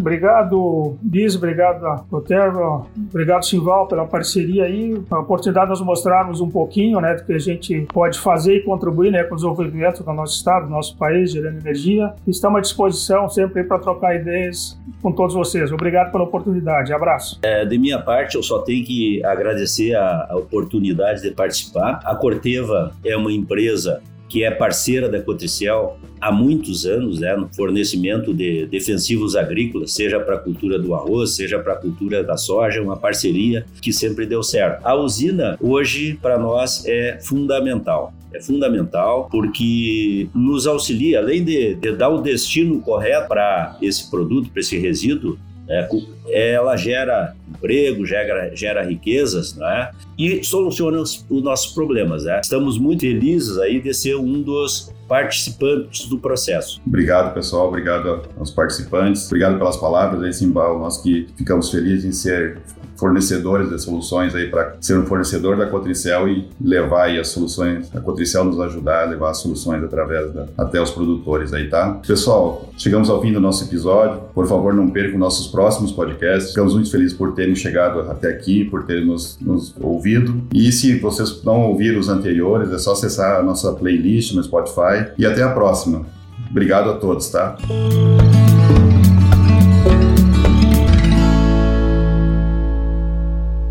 Obrigado, 0.00 0.96
Bis, 1.02 1.36
obrigado, 1.36 2.04
Otero, 2.10 2.86
obrigado, 3.08 3.44
Simval, 3.44 3.86
pela 3.86 4.06
parceria 4.06 4.64
aí, 4.64 5.00
a 5.10 5.18
oportunidade 5.18 5.66
de 5.66 5.70
nós 5.70 5.80
mostrarmos 5.80 6.40
um 6.40 6.50
pouquinho 6.50 7.00
né, 7.00 7.14
do 7.14 7.24
que 7.24 7.32
a 7.32 7.38
gente 7.38 7.86
pode 7.92 8.18
fazer 8.18 8.56
e 8.56 8.62
contribuir 8.62 9.10
né, 9.10 9.22
com 9.24 9.34
o 9.34 9.36
desenvolvimento 9.36 10.02
do 10.02 10.12
nosso 10.12 10.36
estado, 10.36 10.66
do 10.66 10.70
nosso 10.70 10.96
país, 10.96 11.32
gerando 11.32 11.58
energia. 11.58 12.12
Estamos 12.26 12.58
à 12.58 12.60
disposição 12.62 13.28
sempre 13.28 13.62
para 13.64 13.78
trocar 13.78 14.16
ideias 14.16 14.78
com 15.02 15.12
todos 15.12 15.34
vocês. 15.34 15.70
Obrigado 15.70 16.10
pela 16.10 16.24
oportunidade. 16.24 16.92
Abraço. 16.92 17.38
É, 17.42 17.64
de 17.64 17.78
minha 17.78 18.00
parte, 18.00 18.36
eu 18.36 18.42
só 18.42 18.60
tenho 18.60 18.84
que 18.84 19.24
agradecer 19.24 19.94
a, 19.94 20.28
a 20.30 20.36
oportunidade 20.36 21.22
de 21.22 21.30
participar. 21.30 22.00
A 22.04 22.14
Corteva 22.14 22.92
é 23.04 23.16
uma 23.16 23.32
empresa 23.32 24.02
que 24.30 24.44
é 24.44 24.50
parceira 24.50 25.08
da 25.08 25.20
Cotricel 25.20 25.98
há 26.20 26.30
muitos 26.30 26.86
anos, 26.86 27.18
né, 27.18 27.36
no 27.36 27.52
fornecimento 27.52 28.32
de 28.32 28.64
defensivos 28.66 29.34
agrícolas, 29.34 29.92
seja 29.92 30.20
para 30.20 30.36
a 30.36 30.38
cultura 30.38 30.78
do 30.78 30.94
arroz, 30.94 31.30
seja 31.30 31.58
para 31.58 31.72
a 31.72 31.76
cultura 31.76 32.22
da 32.22 32.36
soja, 32.36 32.80
uma 32.80 32.96
parceria 32.96 33.66
que 33.82 33.92
sempre 33.92 34.26
deu 34.26 34.42
certo. 34.42 34.86
A 34.86 34.94
usina 34.94 35.58
hoje 35.60 36.16
para 36.22 36.38
nós 36.38 36.86
é 36.86 37.18
fundamental. 37.20 38.14
É 38.32 38.40
fundamental 38.40 39.28
porque 39.28 40.28
nos 40.32 40.66
auxilia, 40.66 41.18
além 41.18 41.42
de, 41.42 41.74
de 41.74 41.92
dar 41.92 42.10
o 42.10 42.20
destino 42.20 42.80
correto 42.80 43.26
para 43.26 43.76
esse 43.82 44.08
produto, 44.08 44.50
para 44.50 44.60
esse 44.60 44.78
resíduo, 44.78 45.36
é, 45.70 46.52
ela 46.52 46.76
gera 46.76 47.34
emprego, 47.48 48.04
gera, 48.04 48.54
gera 48.54 48.82
riquezas, 48.82 49.54
né? 49.54 49.90
E 50.18 50.42
soluciona 50.42 50.98
os, 50.98 51.24
os 51.30 51.42
nossos 51.42 51.72
problemas, 51.72 52.24
né? 52.24 52.40
Estamos 52.42 52.78
muito 52.78 53.02
felizes 53.02 53.56
aí 53.58 53.80
de 53.80 53.94
ser 53.94 54.16
um 54.16 54.42
dos 54.42 54.92
participantes 55.06 56.08
do 56.08 56.18
processo. 56.18 56.80
Obrigado, 56.86 57.34
pessoal. 57.34 57.68
Obrigado 57.68 58.22
aos 58.38 58.50
participantes. 58.50 59.26
Obrigado 59.26 59.58
pelas 59.58 59.76
palavras 59.76 60.22
aí, 60.22 60.32
Simbal. 60.32 60.78
Nós 60.78 60.98
que 61.02 61.26
ficamos 61.36 61.70
felizes 61.70 62.04
em 62.04 62.12
ser 62.12 62.58
fornecedores 63.00 63.70
de 63.70 63.78
soluções 63.78 64.34
aí 64.34 64.48
para 64.48 64.76
ser 64.80 64.98
um 64.98 65.06
fornecedor 65.06 65.56
da 65.56 65.66
Cotricel 65.66 66.28
e 66.28 66.48
levar 66.60 67.04
aí 67.04 67.18
as 67.18 67.28
soluções, 67.28 67.90
a 67.96 68.00
Cotricel 68.00 68.44
nos 68.44 68.60
ajudar 68.60 69.04
a 69.04 69.10
levar 69.10 69.30
as 69.30 69.38
soluções 69.38 69.82
através 69.82 70.30
da, 70.32 70.46
até 70.58 70.80
os 70.80 70.90
produtores 70.90 71.54
aí, 71.54 71.68
tá? 71.68 71.98
Pessoal, 72.06 72.68
chegamos 72.76 73.08
ao 73.08 73.20
fim 73.22 73.32
do 73.32 73.40
nosso 73.40 73.64
episódio. 73.64 74.20
Por 74.34 74.46
favor, 74.46 74.74
não 74.74 74.90
percam 74.90 75.18
nossos 75.18 75.46
próximos 75.46 75.90
podcasts. 75.90 76.50
Ficamos 76.50 76.74
muito 76.74 76.90
felizes 76.90 77.16
por 77.16 77.32
terem 77.32 77.54
chegado 77.54 78.00
até 78.02 78.28
aqui, 78.28 78.64
por 78.64 78.84
terem 78.84 79.06
nos, 79.06 79.38
nos 79.40 79.74
ouvido. 79.80 80.42
E 80.54 80.70
se 80.70 80.98
vocês 80.98 81.42
não 81.42 81.62
ouviram 81.62 81.98
os 81.98 82.08
anteriores, 82.08 82.70
é 82.70 82.78
só 82.78 82.92
acessar 82.92 83.40
a 83.40 83.42
nossa 83.42 83.72
playlist 83.72 84.34
no 84.34 84.42
Spotify. 84.42 85.10
E 85.16 85.24
até 85.24 85.42
a 85.42 85.50
próxima. 85.50 86.04
Obrigado 86.50 86.90
a 86.90 86.94
todos, 86.94 87.28
tá? 87.30 87.56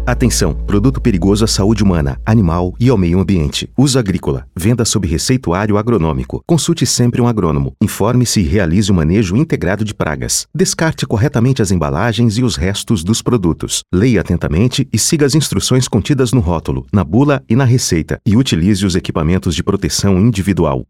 Atenção! 0.10 0.56
Produto 0.56 1.00
perigoso 1.00 1.46
à 1.46 1.48
saúde 1.48 1.84
humana, 1.84 2.20
animal 2.26 2.74
e 2.80 2.90
ao 2.90 2.98
meio 2.98 3.20
ambiente. 3.20 3.70
Uso 3.78 4.00
agrícola. 4.00 4.48
Venda 4.58 4.84
sob 4.84 5.08
receituário 5.08 5.78
agronômico. 5.78 6.42
Consulte 6.48 6.84
sempre 6.84 7.22
um 7.22 7.28
agrônomo. 7.28 7.74
Informe-se 7.80 8.40
e 8.40 8.44
realize 8.44 8.90
o 8.90 8.94
um 8.96 8.98
manejo 8.98 9.36
integrado 9.36 9.86
de 9.86 9.94
pragas. 9.94 10.48
Descarte 10.54 11.06
corretamente 11.06 11.62
as 11.62 11.70
embalagens 11.70 12.40
e 12.40 12.44
os 12.44 12.56
restos 12.56 13.04
dos 13.04 13.22
produtos. 13.22 13.84
Leia 13.94 14.22
atentamente 14.22 14.90
e 14.92 14.98
siga 14.98 15.28
as 15.28 15.36
instruções 15.36 15.88
contidas 15.88 16.34
no 16.34 16.40
rótulo, 16.40 16.88
na 16.92 17.04
bula 17.04 17.44
e 17.48 17.56
na 17.56 17.64
receita. 17.64 18.20
E 18.26 18.36
utilize 18.36 18.84
os 18.84 18.96
equipamentos 18.96 19.54
de 19.54 19.62
proteção 19.62 20.18
individual. 20.18 20.88